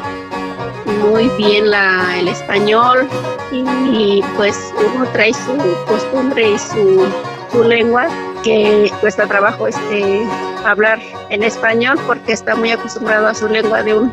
muy 0.91 1.29
bien 1.37 1.71
la, 1.71 2.19
el 2.19 2.29
español 2.29 3.09
y, 3.53 4.23
pues 4.37 4.73
uno 4.95 5.07
trae 5.13 5.33
su 5.33 5.57
costumbre 5.87 6.53
y 6.53 6.59
su, 6.59 7.07
su 7.51 7.65
lengua 7.65 8.09
que 8.43 8.91
cuesta 9.01 9.27
trabajo 9.27 9.67
este 9.67 10.27
hablar 10.65 11.01
en 11.31 11.43
español 11.43 11.99
porque 12.07 12.33
está 12.33 12.55
muy 12.55 12.71
acostumbrado 12.71 13.27
a 13.27 13.35
su 13.35 13.49
lengua 13.49 13.83
de 13.83 13.99
un 13.99 14.13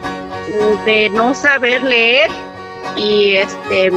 de 0.85 1.09
no 1.09 1.33
saber 1.33 1.83
leer 1.83 2.29
y 2.95 3.35
este 3.35 3.91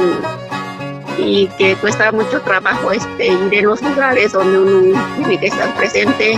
y 1.17 1.47
que 1.57 1.75
cuesta 1.75 2.11
mucho 2.11 2.41
trabajo 2.41 2.91
este 2.91 3.27
ir 3.27 3.53
en 3.53 3.65
los 3.65 3.81
lugares 3.81 4.33
donde 4.33 4.59
uno 4.59 5.01
tiene 5.17 5.39
que 5.39 5.47
estar 5.47 5.73
presente 5.75 6.37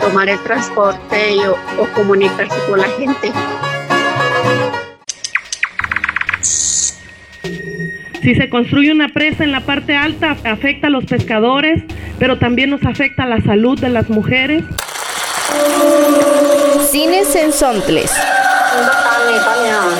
tomar 0.00 0.28
el 0.28 0.42
transporte 0.42 1.38
o, 1.48 1.86
comunicarse 1.94 2.58
con 2.68 2.80
la 2.80 2.88
gente. 2.88 3.32
Si 8.24 8.34
se 8.34 8.48
construye 8.48 8.90
una 8.90 9.10
presa 9.10 9.44
en 9.44 9.52
la 9.52 9.60
parte 9.60 9.94
alta, 9.94 10.34
afecta 10.44 10.86
a 10.86 10.90
los 10.90 11.04
pescadores, 11.04 11.82
pero 12.18 12.38
también 12.38 12.70
nos 12.70 12.82
afecta 12.84 13.24
a 13.24 13.26
la 13.26 13.42
salud 13.42 13.78
de 13.78 13.90
las 13.90 14.08
mujeres. 14.08 14.64
Cines 16.90 17.36
en 17.36 17.52
Sontles. 17.52 18.10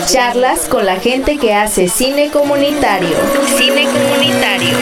Charlas 0.07 0.69
con 0.71 0.87
la 0.87 0.97
gente 0.97 1.37
que 1.37 1.53
hace 1.53 1.89
cine 1.89 2.31
comunitario. 2.31 3.15
Cine 3.59 3.85
comunitario. 3.85 4.75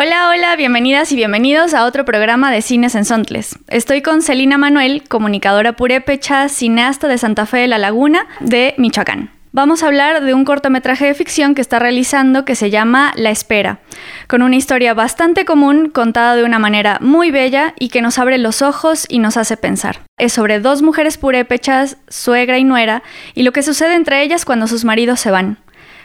Hola, 0.00 0.28
hola, 0.28 0.54
bienvenidas 0.54 1.10
y 1.10 1.16
bienvenidos 1.16 1.74
a 1.74 1.84
otro 1.84 2.04
programa 2.04 2.52
de 2.52 2.62
Cines 2.62 2.94
en 2.94 3.04
Sontles. 3.04 3.58
Estoy 3.66 4.00
con 4.00 4.22
Celina 4.22 4.56
Manuel, 4.56 5.02
comunicadora 5.08 5.72
purépecha, 5.72 6.48
cineasta 6.48 7.08
de 7.08 7.18
Santa 7.18 7.46
Fe 7.46 7.56
de 7.56 7.66
la 7.66 7.78
Laguna, 7.78 8.28
de 8.38 8.76
Michoacán. 8.78 9.32
Vamos 9.50 9.82
a 9.82 9.88
hablar 9.88 10.22
de 10.22 10.34
un 10.34 10.44
cortometraje 10.44 11.06
de 11.06 11.14
ficción 11.14 11.56
que 11.56 11.62
está 11.62 11.80
realizando 11.80 12.44
que 12.44 12.54
se 12.54 12.70
llama 12.70 13.12
La 13.16 13.30
Espera, 13.30 13.80
con 14.28 14.42
una 14.42 14.54
historia 14.54 14.94
bastante 14.94 15.44
común, 15.44 15.90
contada 15.90 16.36
de 16.36 16.44
una 16.44 16.60
manera 16.60 16.98
muy 17.00 17.32
bella 17.32 17.74
y 17.76 17.88
que 17.88 18.00
nos 18.00 18.20
abre 18.20 18.38
los 18.38 18.62
ojos 18.62 19.04
y 19.08 19.18
nos 19.18 19.36
hace 19.36 19.56
pensar. 19.56 20.02
Es 20.16 20.32
sobre 20.32 20.60
dos 20.60 20.80
mujeres 20.80 21.18
purépechas, 21.18 21.96
suegra 22.06 22.56
y 22.58 22.62
nuera, 22.62 23.02
y 23.34 23.42
lo 23.42 23.50
que 23.50 23.64
sucede 23.64 23.96
entre 23.96 24.22
ellas 24.22 24.44
cuando 24.44 24.68
sus 24.68 24.84
maridos 24.84 25.18
se 25.18 25.32
van 25.32 25.58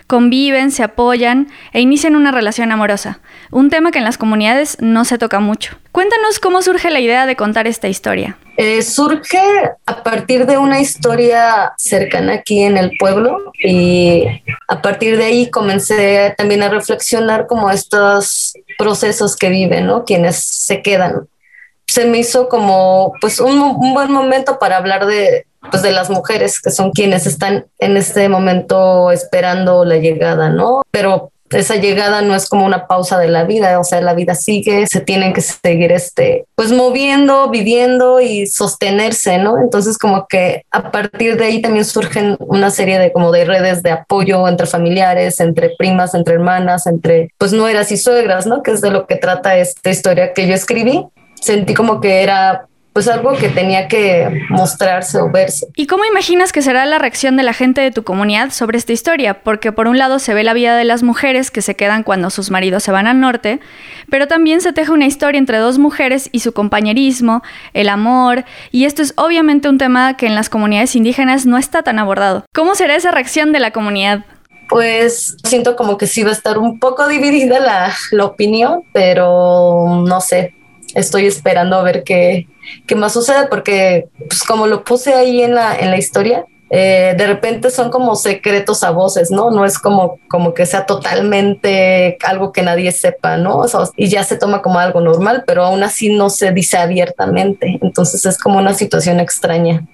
conviven, 0.07 0.71
se 0.71 0.83
apoyan 0.83 1.47
e 1.71 1.81
inician 1.81 2.15
una 2.15 2.31
relación 2.31 2.71
amorosa, 2.71 3.19
un 3.51 3.69
tema 3.69 3.91
que 3.91 3.99
en 3.99 4.05
las 4.05 4.17
comunidades 4.17 4.77
no 4.79 5.05
se 5.05 5.17
toca 5.17 5.39
mucho. 5.39 5.77
Cuéntanos 5.91 6.39
cómo 6.39 6.61
surge 6.61 6.89
la 6.89 6.99
idea 6.99 7.25
de 7.25 7.35
contar 7.35 7.67
esta 7.67 7.87
historia. 7.87 8.37
Eh, 8.57 8.83
surge 8.83 9.39
a 9.85 10.03
partir 10.03 10.45
de 10.45 10.57
una 10.57 10.79
historia 10.79 11.73
cercana 11.77 12.33
aquí 12.33 12.61
en 12.61 12.77
el 12.77 12.91
pueblo 12.99 13.51
y 13.63 14.25
a 14.67 14.81
partir 14.81 15.17
de 15.17 15.25
ahí 15.25 15.49
comencé 15.49 16.35
también 16.37 16.61
a 16.61 16.69
reflexionar 16.69 17.47
como 17.47 17.71
estos 17.71 18.53
procesos 18.77 19.35
que 19.35 19.49
viven, 19.49 19.87
¿no? 19.87 20.05
Quienes 20.05 20.37
se 20.37 20.81
quedan. 20.81 21.27
Se 21.87 22.05
me 22.05 22.19
hizo 22.19 22.47
como 22.47 23.13
pues 23.21 23.39
un, 23.39 23.59
un 23.59 23.93
buen 23.93 24.11
momento 24.11 24.59
para 24.59 24.77
hablar 24.77 25.05
de, 25.07 25.45
pues 25.69 25.83
de 25.83 25.91
las 25.91 26.09
mujeres 26.09 26.61
que 26.61 26.71
son 26.71 26.91
quienes 26.91 27.25
están 27.25 27.65
en 27.79 27.97
este 27.97 28.29
momento 28.29 29.11
esperando 29.11 29.85
la 29.85 29.97
llegada, 29.97 30.49
¿no? 30.49 30.81
Pero 30.91 31.31
esa 31.55 31.75
llegada 31.75 32.21
no 32.21 32.35
es 32.35 32.47
como 32.47 32.65
una 32.65 32.87
pausa 32.87 33.19
de 33.19 33.27
la 33.27 33.43
vida, 33.43 33.79
o 33.79 33.83
sea, 33.83 34.01
la 34.01 34.13
vida 34.13 34.35
sigue, 34.35 34.85
se 34.87 35.01
tienen 35.01 35.33
que 35.33 35.41
seguir 35.41 35.91
este, 35.91 36.45
pues 36.55 36.71
moviendo, 36.71 37.49
viviendo 37.49 38.19
y 38.21 38.47
sostenerse, 38.47 39.37
¿no? 39.37 39.59
Entonces 39.59 39.97
como 39.97 40.27
que 40.27 40.63
a 40.71 40.91
partir 40.91 41.37
de 41.37 41.45
ahí 41.45 41.61
también 41.61 41.85
surgen 41.85 42.37
una 42.39 42.71
serie 42.71 42.99
de 42.99 43.11
como 43.11 43.31
de 43.31 43.45
redes 43.45 43.83
de 43.83 43.91
apoyo 43.91 44.47
entre 44.47 44.67
familiares, 44.67 45.39
entre 45.39 45.71
primas, 45.77 46.13
entre 46.15 46.35
hermanas, 46.35 46.87
entre 46.87 47.29
pues 47.37 47.53
nueras 47.53 47.91
y 47.91 47.97
suegras, 47.97 48.45
¿no? 48.45 48.63
Que 48.63 48.71
es 48.71 48.81
de 48.81 48.91
lo 48.91 49.05
que 49.05 49.15
trata 49.15 49.57
esta 49.57 49.89
historia 49.89 50.33
que 50.33 50.47
yo 50.47 50.53
escribí. 50.53 51.05
Sentí 51.39 51.73
como 51.73 51.99
que 51.99 52.23
era 52.23 52.67
pues 52.93 53.07
algo 53.07 53.33
que 53.33 53.49
tenía 53.49 53.87
que 53.87 54.45
mostrarse 54.49 55.19
o 55.19 55.29
verse. 55.29 55.67
¿Y 55.75 55.87
cómo 55.87 56.05
imaginas 56.05 56.51
que 56.51 56.61
será 56.61 56.85
la 56.85 56.99
reacción 56.99 57.35
de 57.35 57.43
la 57.43 57.53
gente 57.53 57.81
de 57.81 57.89
tu 57.89 58.03
comunidad 58.03 58.51
sobre 58.51 58.77
esta 58.77 58.93
historia? 58.93 59.41
Porque 59.41 59.71
por 59.71 59.87
un 59.87 59.97
lado 59.97 60.19
se 60.19 60.35
ve 60.35 60.43
la 60.43 60.53
vida 60.53 60.77
de 60.77 60.83
las 60.83 61.01
mujeres 61.01 61.49
que 61.49 61.63
se 61.63 61.75
quedan 61.75 62.03
cuando 62.03 62.29
sus 62.29 62.51
maridos 62.51 62.83
se 62.83 62.91
van 62.91 63.07
al 63.07 63.19
norte, 63.19 63.59
pero 64.11 64.27
también 64.27 64.61
se 64.61 64.73
teje 64.73 64.91
una 64.91 65.07
historia 65.07 65.39
entre 65.39 65.57
dos 65.57 65.79
mujeres 65.79 66.29
y 66.31 66.41
su 66.41 66.53
compañerismo, 66.53 67.41
el 67.73 67.89
amor, 67.89 68.45
y 68.71 68.85
esto 68.85 69.01
es 69.01 69.13
obviamente 69.17 69.69
un 69.69 69.79
tema 69.79 70.15
que 70.15 70.27
en 70.27 70.35
las 70.35 70.49
comunidades 70.49 70.95
indígenas 70.95 71.47
no 71.47 71.57
está 71.57 71.81
tan 71.81 71.97
abordado. 71.97 72.45
¿Cómo 72.53 72.75
será 72.75 72.95
esa 72.95 73.09
reacción 73.09 73.51
de 73.51 73.59
la 73.59 73.71
comunidad? 73.71 74.25
Pues 74.69 75.35
siento 75.43 75.75
como 75.75 75.97
que 75.97 76.05
sí 76.05 76.23
va 76.23 76.29
a 76.29 76.33
estar 76.33 76.59
un 76.59 76.77
poco 76.77 77.07
dividida 77.07 77.59
la, 77.59 77.91
la 78.11 78.25
opinión, 78.25 78.83
pero 78.93 80.03
no 80.05 80.21
sé, 80.21 80.53
estoy 80.93 81.25
esperando 81.25 81.75
a 81.75 81.83
ver 81.83 82.03
qué, 82.03 82.47
qué 82.85 82.95
más 82.95 83.13
sucede, 83.13 83.47
porque 83.47 84.07
pues 84.17 84.43
como 84.43 84.67
lo 84.67 84.83
puse 84.83 85.13
ahí 85.13 85.41
en 85.41 85.55
la, 85.55 85.75
en 85.77 85.91
la 85.91 85.97
historia, 85.97 86.45
eh, 86.75 87.13
de 87.15 87.27
repente 87.27 87.69
son 87.69 87.91
como 87.91 88.15
secretos 88.15 88.83
a 88.83 88.89
voces, 88.89 89.29
¿no? 89.29 89.51
No 89.51 89.63
es 89.63 89.77
como, 89.77 90.17
como 90.27 90.55
que 90.55 90.65
sea 90.65 90.87
totalmente 90.87 92.17
algo 92.23 92.51
que 92.51 92.63
nadie 92.63 92.91
sepa, 92.91 93.37
¿no? 93.37 93.63
y 93.95 94.07
ya 94.07 94.23
se 94.23 94.37
toma 94.37 94.63
como 94.63 94.79
algo 94.79 94.99
normal, 94.99 95.43
pero 95.45 95.65
aún 95.65 95.83
así 95.83 96.09
no 96.09 96.31
se 96.31 96.51
dice 96.51 96.77
abiertamente. 96.77 97.77
Entonces 97.83 98.25
es 98.25 98.39
como 98.39 98.57
una 98.57 98.73
situación 98.73 99.19
extraña 99.19 99.85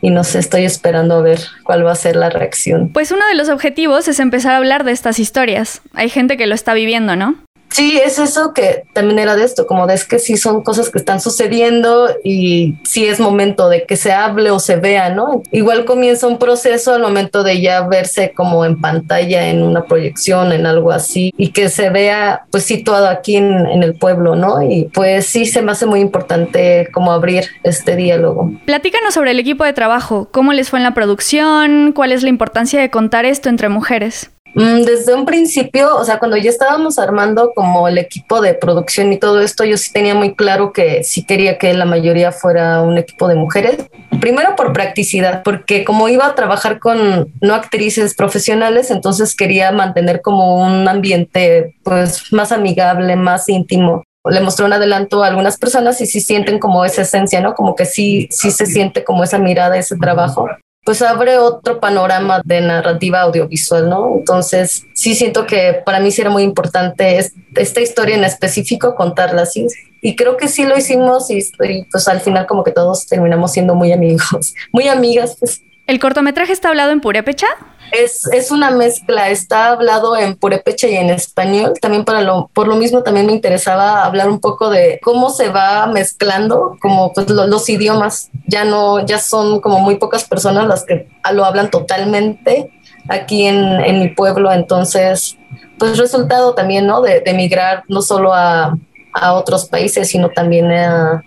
y 0.00 0.10
no 0.10 0.24
sé, 0.24 0.40
estoy 0.40 0.64
esperando 0.64 1.14
a 1.14 1.20
ver 1.20 1.40
cuál 1.62 1.86
va 1.86 1.92
a 1.92 1.96
ser 1.96 2.16
la 2.16 2.28
reacción. 2.28 2.90
Pues 2.92 3.12
uno 3.12 3.26
de 3.28 3.34
los 3.34 3.48
objetivos 3.48 4.08
es 4.08 4.20
empezar 4.20 4.54
a 4.54 4.58
hablar 4.58 4.84
de 4.84 4.92
estas 4.92 5.18
historias. 5.18 5.80
Hay 5.94 6.08
gente 6.10 6.36
que 6.36 6.46
lo 6.46 6.54
está 6.54 6.74
viviendo, 6.74 7.16
¿no? 7.16 7.36
Sí, 7.76 8.00
es 8.02 8.18
eso 8.18 8.54
que 8.54 8.84
también 8.94 9.18
era 9.18 9.36
de 9.36 9.44
esto, 9.44 9.66
como 9.66 9.86
de 9.86 9.92
es 9.92 10.06
que 10.06 10.18
sí 10.18 10.38
son 10.38 10.62
cosas 10.62 10.88
que 10.88 10.96
están 10.96 11.20
sucediendo 11.20 12.08
y 12.24 12.78
sí 12.84 13.04
es 13.04 13.20
momento 13.20 13.68
de 13.68 13.84
que 13.84 13.96
se 13.96 14.12
hable 14.12 14.50
o 14.50 14.58
se 14.58 14.76
vea, 14.76 15.10
¿no? 15.10 15.42
Igual 15.52 15.84
comienza 15.84 16.26
un 16.26 16.38
proceso 16.38 16.94
al 16.94 17.02
momento 17.02 17.42
de 17.42 17.60
ya 17.60 17.86
verse 17.86 18.32
como 18.34 18.64
en 18.64 18.80
pantalla, 18.80 19.50
en 19.50 19.62
una 19.62 19.84
proyección, 19.84 20.52
en 20.52 20.64
algo 20.64 20.90
así, 20.90 21.34
y 21.36 21.50
que 21.50 21.68
se 21.68 21.90
vea 21.90 22.46
pues 22.50 22.64
situado 22.64 23.08
aquí 23.08 23.36
en, 23.36 23.66
en 23.66 23.82
el 23.82 23.94
pueblo, 23.94 24.36
¿no? 24.36 24.62
Y 24.62 24.84
pues 24.94 25.26
sí 25.26 25.44
se 25.44 25.60
me 25.60 25.72
hace 25.72 25.84
muy 25.84 26.00
importante 26.00 26.88
como 26.94 27.12
abrir 27.12 27.44
este 27.62 27.94
diálogo. 27.94 28.52
Platícanos 28.64 29.12
sobre 29.12 29.32
el 29.32 29.38
equipo 29.38 29.64
de 29.64 29.74
trabajo, 29.74 30.30
cómo 30.32 30.54
les 30.54 30.70
fue 30.70 30.78
en 30.78 30.84
la 30.84 30.94
producción, 30.94 31.92
cuál 31.92 32.12
es 32.12 32.22
la 32.22 32.30
importancia 32.30 32.80
de 32.80 32.88
contar 32.88 33.26
esto 33.26 33.50
entre 33.50 33.68
mujeres. 33.68 34.30
Mm, 34.56 34.84
desde 34.84 35.14
un 35.14 35.26
principio, 35.26 35.94
o 35.94 36.02
sea, 36.02 36.18
cuando 36.18 36.38
ya 36.38 36.48
estábamos 36.48 36.98
armando 36.98 37.52
como 37.54 37.88
el 37.88 37.98
equipo 37.98 38.40
de 38.40 38.54
producción 38.54 39.12
y 39.12 39.18
todo 39.18 39.40
esto, 39.42 39.64
yo 39.66 39.76
sí 39.76 39.92
tenía 39.92 40.14
muy 40.14 40.34
claro 40.34 40.72
que 40.72 41.04
sí 41.04 41.26
quería 41.26 41.58
que 41.58 41.74
la 41.74 41.84
mayoría 41.84 42.32
fuera 42.32 42.80
un 42.80 42.96
equipo 42.96 43.28
de 43.28 43.34
mujeres. 43.34 43.76
Primero 44.18 44.56
por 44.56 44.72
practicidad, 44.72 45.42
porque 45.42 45.84
como 45.84 46.08
iba 46.08 46.26
a 46.26 46.34
trabajar 46.34 46.78
con 46.78 47.34
no 47.42 47.54
actrices 47.54 48.14
profesionales, 48.14 48.90
entonces 48.90 49.36
quería 49.36 49.72
mantener 49.72 50.22
como 50.22 50.56
un 50.66 50.88
ambiente 50.88 51.76
pues 51.84 52.32
más 52.32 52.50
amigable, 52.50 53.14
más 53.14 53.50
íntimo 53.50 54.04
le 54.28 54.40
mostré 54.40 54.66
un 54.66 54.72
adelanto 54.72 55.22
a 55.22 55.28
algunas 55.28 55.56
personas 55.56 56.00
y 56.00 56.06
sí 56.06 56.20
sienten 56.20 56.58
como 56.58 56.84
esa 56.84 57.02
esencia, 57.02 57.40
¿no? 57.40 57.54
Como 57.54 57.76
que 57.76 57.84
sí, 57.84 58.26
sí 58.32 58.50
se 58.50 58.66
siente 58.66 59.04
como 59.04 59.22
esa 59.22 59.38
mirada, 59.38 59.78
ese 59.78 59.96
trabajo 59.96 60.48
pues 60.86 61.02
abre 61.02 61.36
otro 61.36 61.80
panorama 61.80 62.40
de 62.44 62.60
narrativa 62.60 63.22
audiovisual, 63.22 63.90
¿no? 63.90 64.14
Entonces, 64.18 64.86
sí 64.92 65.16
siento 65.16 65.44
que 65.44 65.82
para 65.84 65.98
mí 65.98 66.12
sí 66.12 66.20
era 66.20 66.30
muy 66.30 66.44
importante 66.44 67.18
esta 67.56 67.80
historia 67.80 68.14
en 68.14 68.22
específico 68.22 68.94
contarla 68.94 69.42
así. 69.42 69.66
Y 70.00 70.14
creo 70.14 70.36
que 70.36 70.46
sí 70.46 70.64
lo 70.64 70.78
hicimos 70.78 71.28
y, 71.28 71.38
y 71.38 71.82
pues 71.90 72.06
al 72.06 72.20
final 72.20 72.46
como 72.46 72.62
que 72.62 72.70
todos 72.70 73.04
terminamos 73.08 73.50
siendo 73.50 73.74
muy 73.74 73.90
amigos, 73.90 74.54
muy 74.72 74.86
amigas, 74.86 75.36
pues. 75.40 75.60
¿El 75.86 76.00
cortometraje 76.00 76.52
está 76.52 76.68
hablado 76.68 76.90
en 76.90 77.00
purépecha? 77.00 77.46
Es, 77.92 78.26
es 78.32 78.50
una 78.50 78.72
mezcla, 78.72 79.28
está 79.30 79.68
hablado 79.68 80.16
en 80.16 80.34
purépecha 80.34 80.88
y 80.88 80.96
en 80.96 81.10
español. 81.10 81.74
También 81.80 82.04
para 82.04 82.22
lo, 82.22 82.50
por 82.52 82.66
lo 82.66 82.74
mismo 82.74 83.04
también 83.04 83.26
me 83.26 83.32
interesaba 83.32 84.04
hablar 84.04 84.28
un 84.28 84.40
poco 84.40 84.68
de 84.70 84.98
cómo 85.02 85.30
se 85.30 85.48
va 85.48 85.86
mezclando 85.86 86.76
como 86.82 87.12
pues 87.12 87.30
los 87.30 87.68
idiomas. 87.68 88.30
Ya 88.48 88.64
no, 88.64 89.06
ya 89.06 89.18
son 89.18 89.60
como 89.60 89.78
muy 89.78 89.96
pocas 89.96 90.24
personas 90.24 90.66
las 90.66 90.84
que 90.84 91.08
lo 91.32 91.44
hablan 91.44 91.70
totalmente 91.70 92.72
aquí 93.08 93.46
en, 93.46 93.80
en 93.84 94.00
mi 94.00 94.08
pueblo. 94.08 94.52
Entonces, 94.52 95.36
pues 95.78 95.98
resultado 95.98 96.54
también, 96.54 96.88
¿no? 96.88 97.00
De, 97.02 97.20
de 97.20 97.30
emigrar 97.30 97.84
no 97.86 98.02
solo 98.02 98.34
a, 98.34 98.76
a 99.12 99.32
otros 99.34 99.66
países, 99.66 100.08
sino 100.08 100.30
también 100.30 100.72
a 100.72 101.22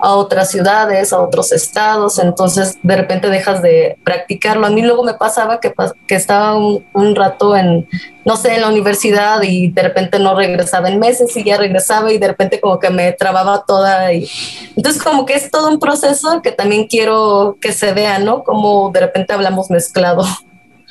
a 0.00 0.14
otras 0.14 0.50
ciudades, 0.50 1.12
a 1.12 1.20
otros 1.20 1.52
estados, 1.52 2.18
entonces 2.18 2.78
de 2.82 2.96
repente 2.96 3.28
dejas 3.28 3.62
de 3.62 3.98
practicarlo. 4.04 4.66
A 4.66 4.70
mí 4.70 4.82
luego 4.82 5.04
me 5.04 5.14
pasaba 5.14 5.60
que, 5.60 5.72
que 6.06 6.14
estaba 6.14 6.56
un, 6.56 7.16
rato 7.16 7.56
en, 7.56 7.88
no 8.24 8.36
sé, 8.36 8.54
en 8.54 8.62
la 8.62 8.68
universidad 8.68 9.42
y 9.42 9.68
de 9.68 9.82
repente 9.82 10.18
no 10.18 10.34
regresaba 10.34 10.88
en 10.88 10.98
meses 10.98 11.36
y 11.36 11.44
ya 11.44 11.56
regresaba 11.56 12.12
y 12.12 12.18
de 12.18 12.28
repente 12.28 12.60
como 12.60 12.78
que 12.78 12.90
me 12.90 13.12
trababa 13.12 13.64
toda. 13.66 14.12
Y, 14.12 14.28
entonces 14.76 15.02
como 15.02 15.26
que 15.26 15.34
es 15.34 15.50
todo 15.50 15.68
un 15.68 15.78
proceso 15.78 16.42
que 16.42 16.52
también 16.52 16.86
quiero 16.86 17.56
que 17.60 17.72
se 17.72 17.92
vea, 17.92 18.18
¿no? 18.18 18.44
Como 18.44 18.90
de 18.90 19.00
repente 19.00 19.32
hablamos 19.32 19.70
mezclado. 19.70 20.24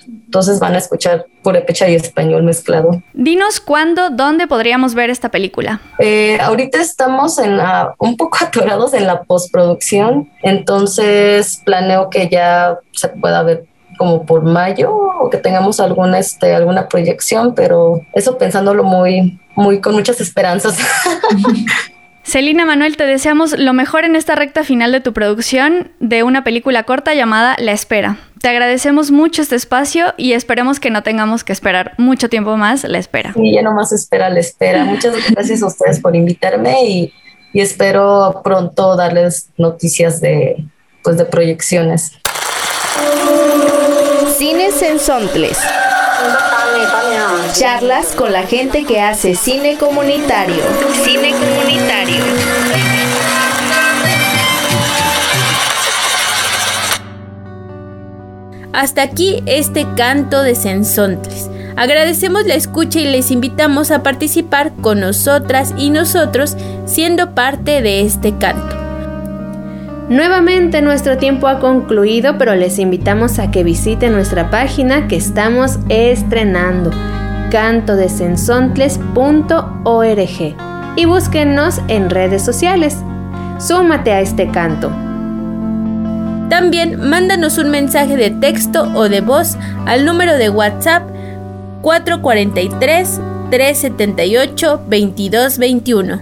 Entonces 0.07 0.59
van 0.59 0.75
a 0.75 0.77
escuchar 0.77 1.27
purépecha 1.43 1.87
y 1.89 1.95
español 1.95 2.43
mezclado. 2.43 3.01
Dinos 3.13 3.59
cuándo, 3.59 4.09
dónde 4.09 4.47
podríamos 4.47 4.95
ver 4.95 5.09
esta 5.09 5.29
película. 5.29 5.81
Eh, 5.99 6.37
ahorita 6.41 6.79
estamos 6.79 7.37
en 7.39 7.57
la, 7.57 7.93
un 7.99 8.17
poco 8.17 8.37
atorados 8.41 8.93
en 8.93 9.07
la 9.07 9.23
postproducción, 9.23 10.29
entonces 10.41 11.61
planeo 11.65 12.09
que 12.09 12.29
ya 12.29 12.79
se 12.91 13.09
pueda 13.09 13.43
ver 13.43 13.65
como 13.97 14.25
por 14.25 14.43
mayo 14.43 14.93
o 14.93 15.29
que 15.29 15.37
tengamos 15.37 15.79
alguna, 15.79 16.19
este, 16.19 16.53
alguna 16.53 16.89
proyección, 16.89 17.55
pero 17.55 18.01
eso 18.13 18.37
pensándolo 18.37 18.83
muy, 18.83 19.39
muy 19.55 19.79
con 19.79 19.95
muchas 19.95 20.19
esperanzas. 20.19 20.77
Celina 22.25 22.65
Manuel, 22.65 22.97
te 22.97 23.05
deseamos 23.05 23.57
lo 23.57 23.73
mejor 23.73 24.03
en 24.03 24.15
esta 24.15 24.33
recta 24.33 24.63
final 24.63 24.91
de 24.91 24.99
tu 24.99 25.13
producción 25.13 25.91
de 25.99 26.23
una 26.23 26.43
película 26.43 26.83
corta 26.83 27.13
llamada 27.13 27.55
La 27.59 27.71
Espera. 27.71 28.17
Te 28.41 28.49
agradecemos 28.49 29.11
mucho 29.11 29.43
este 29.43 29.55
espacio 29.55 30.13
y 30.17 30.33
esperemos 30.33 30.79
que 30.79 30.89
no 30.89 31.03
tengamos 31.03 31.43
que 31.43 31.53
esperar 31.53 31.93
mucho 31.97 32.27
tiempo 32.27 32.57
más 32.57 32.83
la 32.83 32.97
espera. 32.97 33.33
Sí, 33.33 33.53
ya 33.53 33.61
no 33.61 33.73
más 33.73 33.91
espera 33.91 34.29
la 34.29 34.39
espera. 34.39 34.85
Muchas 34.85 35.15
gracias 35.31 35.61
a 35.61 35.67
ustedes 35.67 35.99
por 35.99 36.15
invitarme 36.15 36.83
y, 36.87 37.13
y 37.53 37.61
espero 37.61 38.41
pronto 38.43 38.95
darles 38.95 39.49
noticias 39.57 40.19
de, 40.19 40.63
pues, 41.03 41.17
de 41.17 41.25
proyecciones. 41.25 42.11
Cines 44.37 44.81
en 44.81 44.99
Sontles. 44.99 45.57
Charlas 47.53 48.15
con 48.15 48.33
la 48.33 48.43
gente 48.43 48.83
que 48.85 49.01
hace 49.01 49.35
cine 49.35 49.77
comunitario. 49.77 50.63
Cine 51.03 51.31
comunitario. 51.31 52.23
Hasta 58.73 59.03
aquí 59.03 59.41
este 59.45 59.85
canto 59.95 60.41
de 60.41 60.55
Sensontles. 60.55 61.49
Agradecemos 61.77 62.45
la 62.45 62.55
escucha 62.55 62.99
y 62.99 63.05
les 63.05 63.31
invitamos 63.31 63.91
a 63.91 64.03
participar 64.03 64.73
con 64.81 64.99
nosotras 64.99 65.73
y 65.77 65.89
nosotros 65.89 66.57
siendo 66.85 67.35
parte 67.35 67.81
de 67.81 68.01
este 68.01 68.37
canto. 68.37 68.75
Nuevamente 70.09 70.83
nuestro 70.83 71.17
tiempo 71.17 71.47
ha 71.47 71.59
concluido, 71.59 72.37
pero 72.37 72.55
les 72.55 72.77
invitamos 72.77 73.39
a 73.39 73.49
que 73.49 73.63
visiten 73.63 74.11
nuestra 74.11 74.51
página 74.51 75.07
que 75.07 75.15
estamos 75.15 75.79
estrenando, 75.89 76.91
cantodesensontles.org 77.55 80.55
y 80.97 81.05
búsquennos 81.05 81.79
en 81.87 82.09
redes 82.09 82.43
sociales. 82.43 82.97
Súmate 83.59 84.11
a 84.11 84.19
este 84.19 84.51
canto. 84.51 84.89
También 86.49 86.99
mándanos 86.99 87.57
un 87.57 87.71
mensaje 87.71 88.17
de 88.17 88.31
texto 88.31 88.91
o 88.93 89.07
de 89.07 89.21
voz 89.21 89.55
al 89.85 90.03
número 90.03 90.37
de 90.37 90.49
WhatsApp 90.49 91.03
443 91.81 93.21
378 93.49 94.81
2221. 94.89 96.21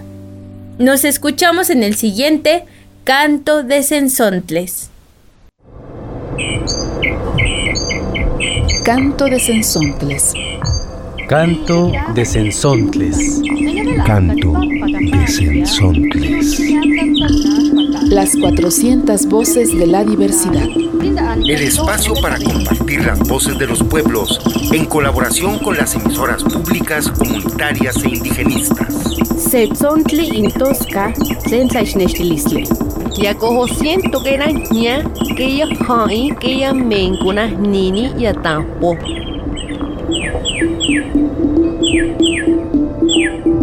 Nos 0.78 1.04
escuchamos 1.04 1.68
en 1.68 1.82
el 1.82 1.96
siguiente 1.96 2.64
Canto 3.02 3.64
de 3.64 3.82
Sensontles. 3.82 4.88
Canto 8.84 9.24
de 9.24 9.40
Sensontles. 9.40 10.32
Canto 11.28 11.90
de 12.14 12.24
Sensontles. 12.24 13.40
Canto 14.04 14.52
de 14.60 15.26
Sensontles. 15.26 16.60
Las 18.08 18.36
400 18.36 19.26
voces 19.26 19.76
de 19.76 19.86
la 19.86 20.04
diversidad. 20.04 20.66
El 21.46 21.62
espacio 21.62 22.14
para 22.20 22.38
compartir 22.38 23.04
las 23.06 23.18
voces 23.20 23.58
de 23.58 23.66
los 23.66 23.82
pueblos 23.82 24.40
en 24.72 24.84
colaboración 24.84 25.58
con 25.60 25.76
las 25.76 25.94
emisoras 25.94 26.42
públicas, 26.42 27.08
comunitarias 27.08 27.96
e 28.04 28.08
indigenistas. 28.08 29.16
Setzontli 29.38 30.28
intosca, 30.36 31.12
sensaichnechtilistli. 31.48 32.64
Ya 33.20 33.34
cojo 33.34 33.66
siento 33.68 34.22
que 34.22 34.34
era 34.34 34.48
ña, 34.48 35.04
que 35.36 35.56
ya 35.56 35.66
hai, 35.88 36.34
que 36.40 36.58
ya 36.58 36.74
mencuna 36.74 37.46
nini 37.46 38.12
ya 38.18 38.34
tampo. 38.34 38.96
Thank 40.34 40.58
you. 43.46 43.53